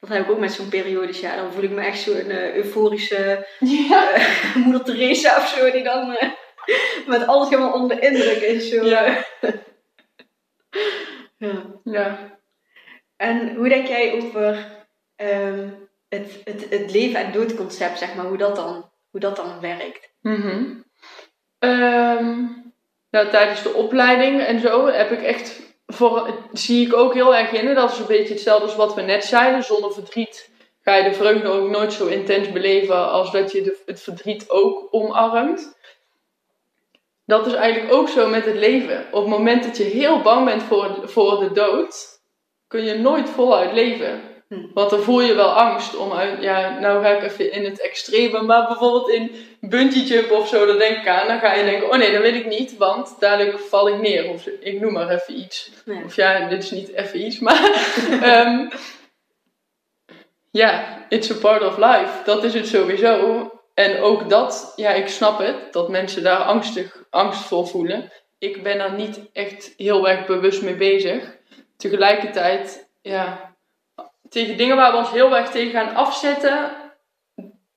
[0.00, 1.20] Dat heb ik ook met zo'n periodes.
[1.20, 5.70] Ja, dan voel ik me echt zo'n eh, euforische eh, moeder Teresa of zo.
[5.70, 6.28] Die dan eh,
[7.06, 8.68] met alles helemaal onder de indruk is.
[8.68, 8.84] Zo.
[8.84, 9.24] Ja.
[11.36, 11.62] Ja.
[11.84, 12.38] Ja.
[13.16, 14.66] En hoe denk jij over
[15.16, 15.68] ehm,
[16.08, 20.09] het, het, het leven- en doodconcept, zeg maar, hoe dat dan, hoe dat dan werkt?
[23.10, 27.52] Nou, tijdens de opleiding en zo heb ik echt voor, zie ik ook heel erg
[27.52, 27.74] in.
[27.74, 29.62] Dat is een beetje hetzelfde als wat we net zeiden.
[29.62, 30.50] Zonder verdriet
[30.82, 34.48] ga je de vreugde ook nooit zo intens beleven als dat je de, het verdriet
[34.48, 35.78] ook omarmt.
[37.26, 39.06] Dat is eigenlijk ook zo met het leven.
[39.10, 42.20] Op het moment dat je heel bang bent voor, voor de dood,
[42.66, 44.29] kun je nooit voluit leven.
[44.54, 44.66] Hm.
[44.74, 47.80] Want dan voel je wel angst om uit, ja, nou ga ik even in het
[47.80, 51.26] extreme, maar bijvoorbeeld in bungee jump of zo, daar denk ik aan.
[51.26, 54.28] Dan ga je denken, oh nee, dat wil ik niet, want dadelijk val ik neer.
[54.28, 55.70] Of ik noem maar even iets.
[55.84, 56.04] Nee.
[56.04, 57.70] Of ja, dit is niet even iets, maar
[58.22, 58.68] ehm,
[60.50, 62.12] ja, it's a part of life.
[62.24, 63.50] Dat is het sowieso.
[63.74, 68.12] En ook dat, ja, ik snap het, dat mensen daar angstig, angst voor voelen.
[68.38, 71.36] Ik ben er niet echt heel erg bewust mee bezig.
[71.76, 73.49] Tegelijkertijd, ja,
[74.30, 76.70] tegen dingen waar we ons heel erg tegen gaan afzetten,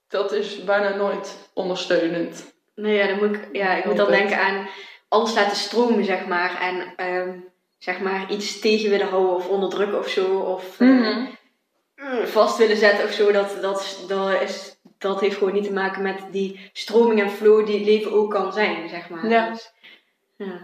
[0.07, 2.53] dat is bijna nooit ondersteunend.
[2.75, 4.67] Nou ja, dan moet ik, ja, ik moet dan denken aan
[5.07, 6.61] alles laten stromen, zeg maar.
[6.61, 7.37] En ehm,
[7.77, 10.37] zeg maar iets tegen willen houden of onderdrukken of zo.
[10.39, 12.25] Of eh, Mhm.
[12.25, 13.31] vast willen zetten of zo.
[13.31, 17.65] Dat, dat, dat, is, dat heeft gewoon niet te maken met die stroming en flow
[17.65, 19.27] die het leven ook kan zijn, zeg maar.
[19.29, 19.49] Ja.
[19.49, 19.71] Dus,
[20.35, 20.59] ja.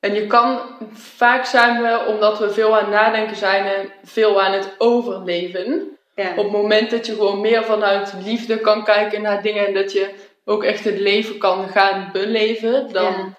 [0.00, 0.60] En je kan,
[0.92, 5.98] vaak zijn we, omdat we veel aan het nadenken zijn en veel aan het overleven.
[6.14, 6.30] Ja.
[6.30, 9.92] Op het moment dat je gewoon meer vanuit liefde kan kijken naar dingen en dat
[9.92, 13.38] je ook echt het leven kan gaan beleven, dan Ja.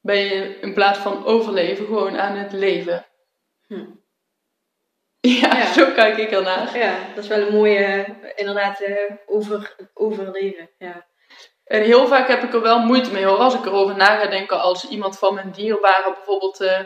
[0.00, 3.06] ben je in plaats van overleven gewoon aan het leven.
[3.66, 3.84] Hm.
[5.20, 5.72] Ja, Ja.
[5.72, 6.78] zo kijk ik ernaar.
[6.78, 8.04] ja, dat is wel een mooie,
[8.36, 8.96] inderdaad, eh,
[9.26, 10.70] over, overleven.
[10.78, 11.06] Ja.
[11.64, 14.26] En heel vaak heb ik er wel moeite mee hoor, als ik erover na ga
[14.26, 16.80] denken, als iemand van mijn dierbaren bijvoorbeeld eh,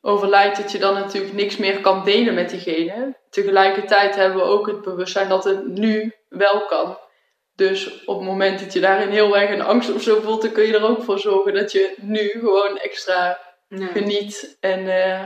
[0.00, 3.16] overlijdt, dat je dan natuurlijk niks meer kan delen met diegene.
[3.30, 6.98] Tegelijkertijd hebben we ook het bewustzijn dat het nu wel kan.
[7.54, 10.52] Dus op het moment dat je daarin heel erg een angst of zo voelt, dan
[10.52, 13.38] kun je er ook voor zorgen dat je nu gewoon extra
[13.68, 14.56] geniet.
[14.60, 15.24] En eh,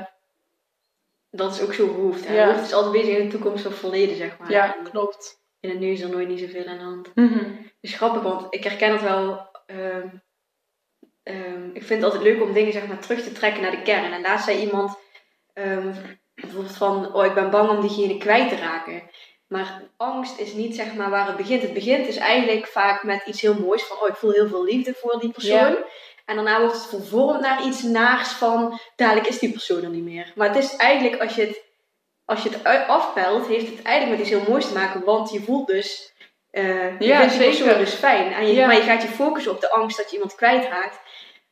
[1.31, 2.13] Dat is ook zo.
[2.25, 2.35] Hè?
[2.35, 2.47] Ja.
[2.47, 4.51] Hoofd is altijd bezig in de toekomst of verleden, zeg maar.
[4.51, 5.40] ja, klopt.
[5.61, 7.15] In het nu is er nooit niet zoveel aan de hand.
[7.15, 7.45] Mhm.
[7.55, 9.49] Het is grappig, want ik herken het wel.
[9.67, 10.09] ehm,
[11.23, 13.83] ehm, ik vind het altijd leuk om dingen zeg maar, terug te trekken naar de
[13.83, 14.13] kern.
[14.13, 14.99] En daar zei iemand
[15.53, 15.93] ehm,
[16.35, 19.03] bijvoorbeeld van: Oh, ik ben bang om diegene kwijt te raken.
[19.47, 21.63] Maar angst is niet zeg maar waar het begint.
[21.63, 23.83] Het begint dus eigenlijk vaak met iets heel moois.
[23.83, 25.77] Van: Oh, ik voel heel veel liefde voor die persoon.
[26.25, 30.05] En daarna wordt het vervormd naar iets naars van: Dadelijk is die persoon er niet
[30.05, 30.33] meer.
[30.35, 31.69] Maar het is eigenlijk als je het.
[32.31, 35.05] Als je het afpelt, heeft het eigenlijk met iets heel moois te maken.
[35.05, 36.13] Want je voelt dus
[36.51, 36.65] eh
[36.99, 37.65] je Ja, vindt die zeker.
[37.65, 38.33] persoon dus fijn.
[38.33, 38.67] En je, Ja.
[38.67, 40.99] Maar je gaat je focussen op de angst dat je iemand kwijtraakt.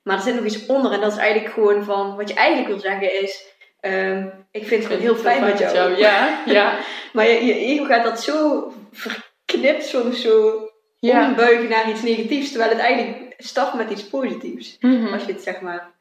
[0.03, 0.93] Maar er zit nog iets onder.
[0.93, 2.17] En dat is eigenlijk gewoon van...
[2.17, 3.45] Wat je eigenlijk wil zeggen is...
[3.81, 5.97] ehm, ik vind het gewoon heel fijn met jou.
[5.97, 6.79] Ja, ja,
[7.13, 10.69] Maar je, je ego gaat dat zo verknipt soms zo
[10.99, 11.27] ja.
[11.27, 12.49] ombuigen naar iets negatiefs.
[12.51, 14.77] Terwijl het eigenlijk start met iets positiefs.
[14.81, 15.13] Mhm.
[15.13, 15.97] Als je het zeg maar...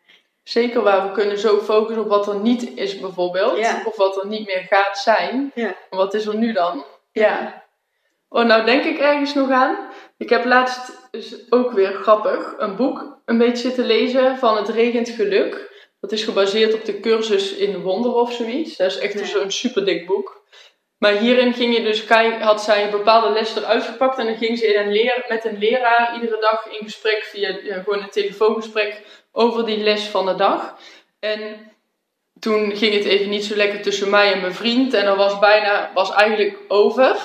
[0.47, 3.57] Zeker waar we kunnen zo focussen op wat er niet is bijvoorbeeld.
[3.57, 3.81] Ja.
[3.85, 5.51] Of wat er niet meer gaat zijn.
[5.55, 5.75] Ja.
[5.89, 6.85] En wat is er nu dan?
[7.11, 7.63] Ja.
[8.29, 9.77] Oh, nou denk ik ergens nog aan.
[10.17, 14.69] Ik heb laatst is ook weer grappig een boek een beetje zitten lezen van Het
[14.69, 15.71] regent geluk.
[15.99, 18.77] Dat is gebaseerd op de cursus in wonder of zoiets.
[18.77, 19.25] Dat is echt Ja.
[19.25, 20.45] zo'n super dik boek.
[20.97, 22.07] Maar hierin ging je dus
[22.39, 25.45] had zij een bepaalde les eruit gepakt en dan ging ze in een leer, met
[25.45, 29.01] een leraar iedere dag in gesprek via ja, gewoon een telefoongesprek
[29.37, 30.75] over die les van de dag.
[31.19, 31.71] En
[32.39, 35.39] toen ging het even niet zo lekker tussen mij en mijn vriend en dat was
[35.39, 37.15] bijna, was eigenlijk over.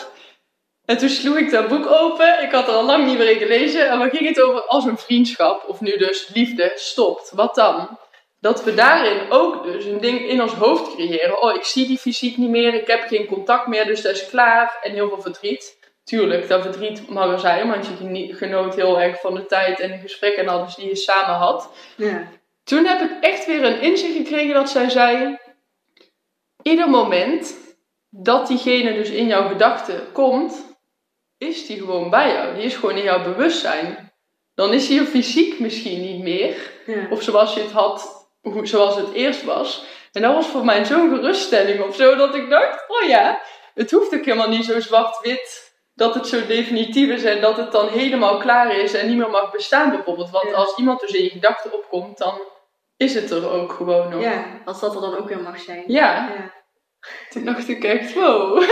[0.84, 2.42] En toen sloeg ik dat boek open.
[2.42, 3.88] Ik had er al lang niet meer in gelezen.
[3.88, 7.30] En waar ging het over als een vriendschap, of nu dus liefde, stopt?
[7.34, 7.98] Wat dan?
[8.40, 11.42] Dat we daarin ook dus een ding in ons hoofd creëren.
[11.42, 14.28] Oh, ik zie die fysiek niet meer, ik heb geen contact meer, dus dat is
[14.28, 14.78] klaar.
[14.82, 15.78] En heel veel verdriet.
[16.12, 19.90] Tuurlijk, dat verdriet mag er zijn, want je genoot heel erg van de tijd en
[19.90, 21.70] de gesprekken en alles die je samen had.
[21.96, 22.28] Ja.
[22.64, 25.38] Toen heb ik echt weer een inzicht gekregen dat zij zei:
[26.62, 27.54] ieder moment
[28.10, 30.76] dat diegene dus in jouw gedachten komt,
[31.38, 32.54] is die gewoon bij jou.
[32.54, 34.12] Die is gewoon in jouw bewustzijn.
[34.54, 37.06] Dan is hij er fysiek misschien niet meer, Ja.
[37.10, 38.28] of zoals je het had,
[38.62, 39.84] zoals het eerst was.
[40.12, 43.40] En dat was voor mij zo'n geruststelling of zo, dat ik dacht: oh ja,
[43.74, 45.61] het hoeft ook helemaal niet zo zwart-wit.
[45.94, 49.30] Dat het zo definitief is en dat het dan helemaal klaar is en niet meer
[49.30, 50.30] mag bestaan, bijvoorbeeld.
[50.30, 50.52] Want Ja.
[50.54, 52.40] als iemand dus in je gedachten opkomt, dan
[52.96, 54.22] is het er ook gewoon nog.
[54.22, 55.84] ja, als dat er dan ook weer mag zijn.
[55.86, 56.52] Ja, Ja.
[57.30, 58.62] toen dacht ik echt, wow.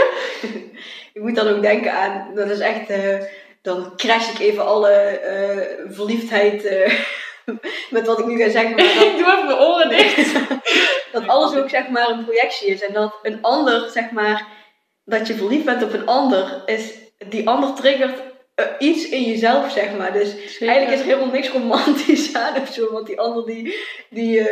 [1.13, 3.23] Ik moet dan ook denken aan, dat is echt, eh,
[3.63, 6.93] dan crash ik even alle eh, verliefdheid eh,
[7.91, 8.75] met wat ik nu ga zeggen.
[8.75, 10.33] Maar dat, ik doe even mijn oren dicht.
[11.13, 12.85] dat alles ook zeg maar een projectie is.
[12.85, 14.47] En dat een ander, zeg maar,
[15.05, 16.95] dat je verliefd bent op een ander, is,
[17.29, 18.23] die ander triggert
[18.55, 20.13] eh, iets in jezelf, zeg maar.
[20.13, 22.93] Dus eigenlijk is er helemaal niks romantisch aan of zo.
[22.93, 23.75] Want die ander die,
[24.11, 24.49] die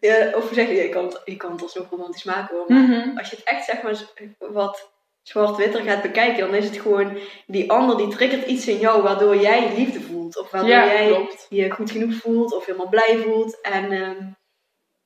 [0.00, 2.64] ja, of zeg je, je kan, het- je kan het alsnog romantisch maken hoor.
[2.68, 3.18] Maar Mhm.
[3.18, 4.02] als je het echt zeg maar
[4.38, 4.90] wat
[5.22, 9.36] zwart-witter gaat bekijken, dan is het gewoon die ander die triggert iets in jou waardoor
[9.36, 10.38] jij liefde voelt.
[10.38, 11.46] Of waardoor Ja, jij klopt.
[11.50, 13.60] je goed genoeg voelt of helemaal blij voelt.
[13.60, 14.16] En ehm,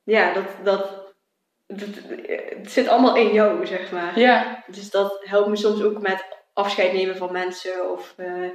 [0.03, 1.13] ja, dat, dat,
[1.67, 1.87] dat,
[2.27, 4.19] het zit allemaal in jou, zeg maar.
[4.19, 6.25] Ja, Dus dat helpt me soms ook met
[6.55, 8.49] afscheid nemen van mensen of, eh,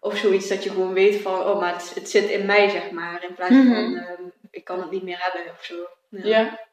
[0.00, 2.90] of zoiets dat je gewoon weet van, oh, maar het, het zit in mij, zeg
[2.90, 3.24] maar.
[3.24, 3.96] In plaats van, Mhm.
[3.96, 5.88] ehm, ik kan het niet meer hebben of zo.
[6.10, 6.66] ja.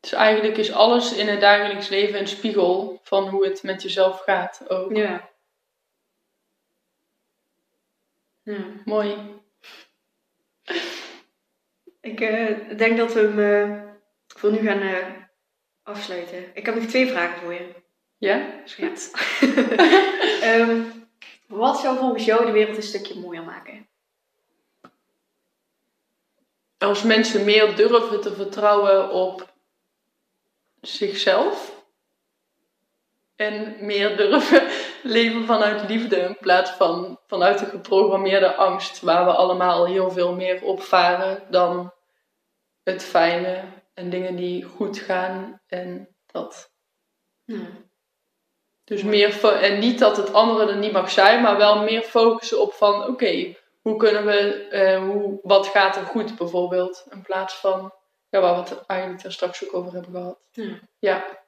[0.00, 4.20] Dus eigenlijk is alles in het dagelijks leven een spiegel van hoe het met jezelf
[4.20, 4.96] gaat ook.
[4.96, 5.30] Ja.
[8.42, 8.64] ja.
[8.84, 9.16] Mooi.
[12.00, 13.82] Ik eh, denk dat we hem eh,
[14.26, 15.28] voor nu gaan
[15.82, 16.50] afsluiten.
[16.54, 17.82] Ik heb nog twee vragen voor je.
[18.24, 19.10] Ja, is goed.
[20.42, 20.82] Ehm,
[21.46, 23.86] wat zou volgens jou de wereld een stukje mooier maken?
[26.84, 29.54] als mensen meer durven te vertrouwen op
[30.80, 31.82] zichzelf.
[33.36, 34.68] En meer durven
[35.16, 40.34] leven vanuit liefde in plaats van vanuit de geprogrammeerde angst, waar we allemaal heel veel
[40.34, 41.92] meer op varen dan
[42.82, 43.64] het fijne
[43.94, 46.72] en dingen die goed gaan en dat.
[48.84, 52.60] Dus meer, en niet dat het andere er niet mag zijn, maar wel meer focussen
[52.60, 57.54] op van oké, hoe kunnen we, uh, hoe, wat gaat er goed bijvoorbeeld, in plaats
[57.54, 57.92] van
[58.30, 60.38] ja, waar we het eigenlijk daar straks ook over hebben gehad.
[60.52, 60.78] Ja.
[60.98, 61.42] ja.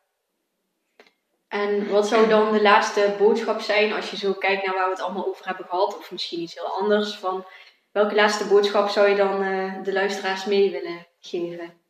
[1.48, 4.90] En wat zou dan de laatste boodschap zijn als je zo kijkt naar waar we
[4.90, 7.14] het allemaal over hebben gehad, of misschien iets heel anders?
[7.16, 7.46] Van
[7.92, 11.80] welke laatste boodschap zou je dan uh, de luisteraars mee willen geven?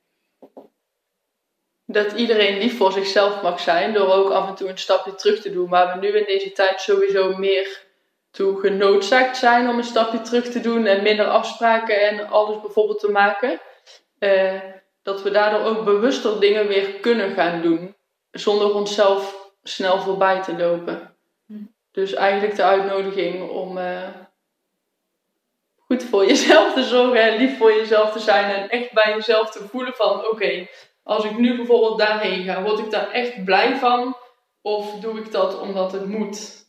[1.86, 5.40] Dat iedereen lief voor zichzelf mag zijn, door ook af en toe een stapje terug
[5.40, 5.68] te doen.
[5.68, 7.84] Waar we nu in deze tijd sowieso meer
[8.30, 13.00] toe genoodzaakt zijn om een stapje terug te doen en minder afspraken en alles bijvoorbeeld
[13.00, 13.60] te maken.
[14.18, 14.60] Uh,
[15.02, 17.96] dat we daardoor ook bewuster dingen weer kunnen gaan doen,
[18.30, 21.16] zonder onszelf snel voorbij te lopen.
[21.46, 21.54] Hm.
[21.92, 24.08] Dus eigenlijk de uitnodiging om uh,
[25.78, 29.50] goed voor jezelf te zorgen en lief voor jezelf te zijn en echt bij jezelf
[29.50, 30.70] te voelen van oké, okay,
[31.06, 34.16] als ik nu bijvoorbeeld daarheen ga, word ik daar echt blij van
[34.62, 36.66] of doe ik dat omdat het moet?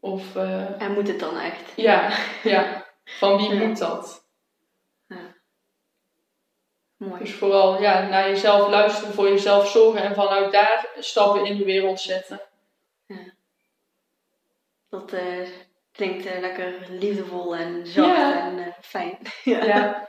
[0.00, 1.72] Of, uh, en moet het dan echt?
[1.76, 2.12] Ja,
[2.42, 2.86] ja.
[3.04, 4.26] van wie moet dat?
[6.96, 7.18] Mooi.
[7.18, 11.64] Dus vooral ja, naar jezelf luisteren, voor jezelf zorgen en vanuit daar stappen in de
[11.64, 12.40] wereld zetten.
[13.06, 13.34] Ja.
[14.88, 15.48] Dat uh,
[15.92, 19.18] klinkt uh, lekker liefdevol en zacht en fijn.
[19.44, 20.08] Ja.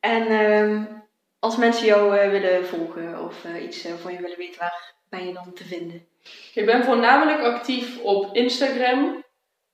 [0.00, 0.99] En um,
[1.40, 5.52] als mensen jou willen volgen of iets van je willen weten, waar ben je dan
[5.52, 6.06] te vinden?
[6.54, 9.24] Ik ben voornamelijk actief op Instagram.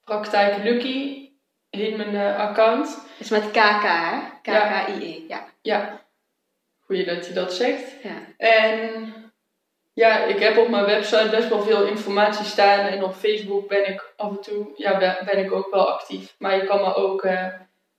[0.04, 1.30] Praktijk Lucky
[1.70, 2.98] heet mijn account.
[3.18, 4.18] Is met KK, hè?
[4.42, 5.44] K-K-I-E, ja.
[5.62, 6.00] Ja,
[6.84, 8.02] goeie dat je dat zegt.
[8.02, 8.22] Ja.
[8.36, 9.14] En
[9.92, 12.86] ja, ik heb op mijn website best wel veel informatie staan.
[12.86, 16.34] En op Facebook ben ik af en toe, ja, ben, ben ik ook wel actief.
[16.38, 17.46] Maar je kan me ook, uh,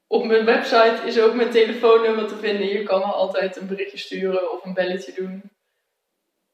[0.08, 2.68] op mijn website is ook mijn telefoonnummer te vinden.
[2.68, 5.42] Je kan me altijd een berichtje sturen of een belletje doen.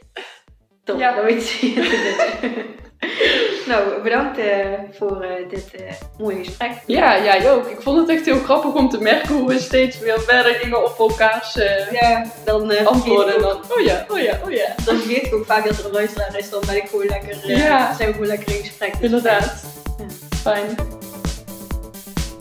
[0.84, 1.14] Top, Ja.
[1.14, 2.70] dat weet je.
[3.68, 4.44] nou, bedankt uh,
[4.92, 6.70] voor uh, dit uh, mooie gesprek.
[6.86, 7.66] Ja, jij ook.
[7.66, 10.84] Ik vond het echt heel grappig om te merken hoe we steeds weer verder gingen
[10.84, 11.54] op elkaars
[11.90, 13.40] ja, dan, antwoorden.
[13.40, 14.74] Dan, oh ja, oh ja, oh ja.
[14.84, 16.50] Dan vergeet ik ook vaak dat er een luisteraar is.
[16.50, 17.94] Dan ben ik gewoon lekker, Ja.
[17.94, 18.92] zijn we gewoon lekker in gesprek.
[18.92, 19.64] Dus Inderdaad.
[19.98, 20.04] Ja.
[20.36, 20.76] Fijn.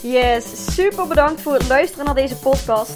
[0.02, 2.96] Yes, super bedankt voor het luisteren naar deze podcast.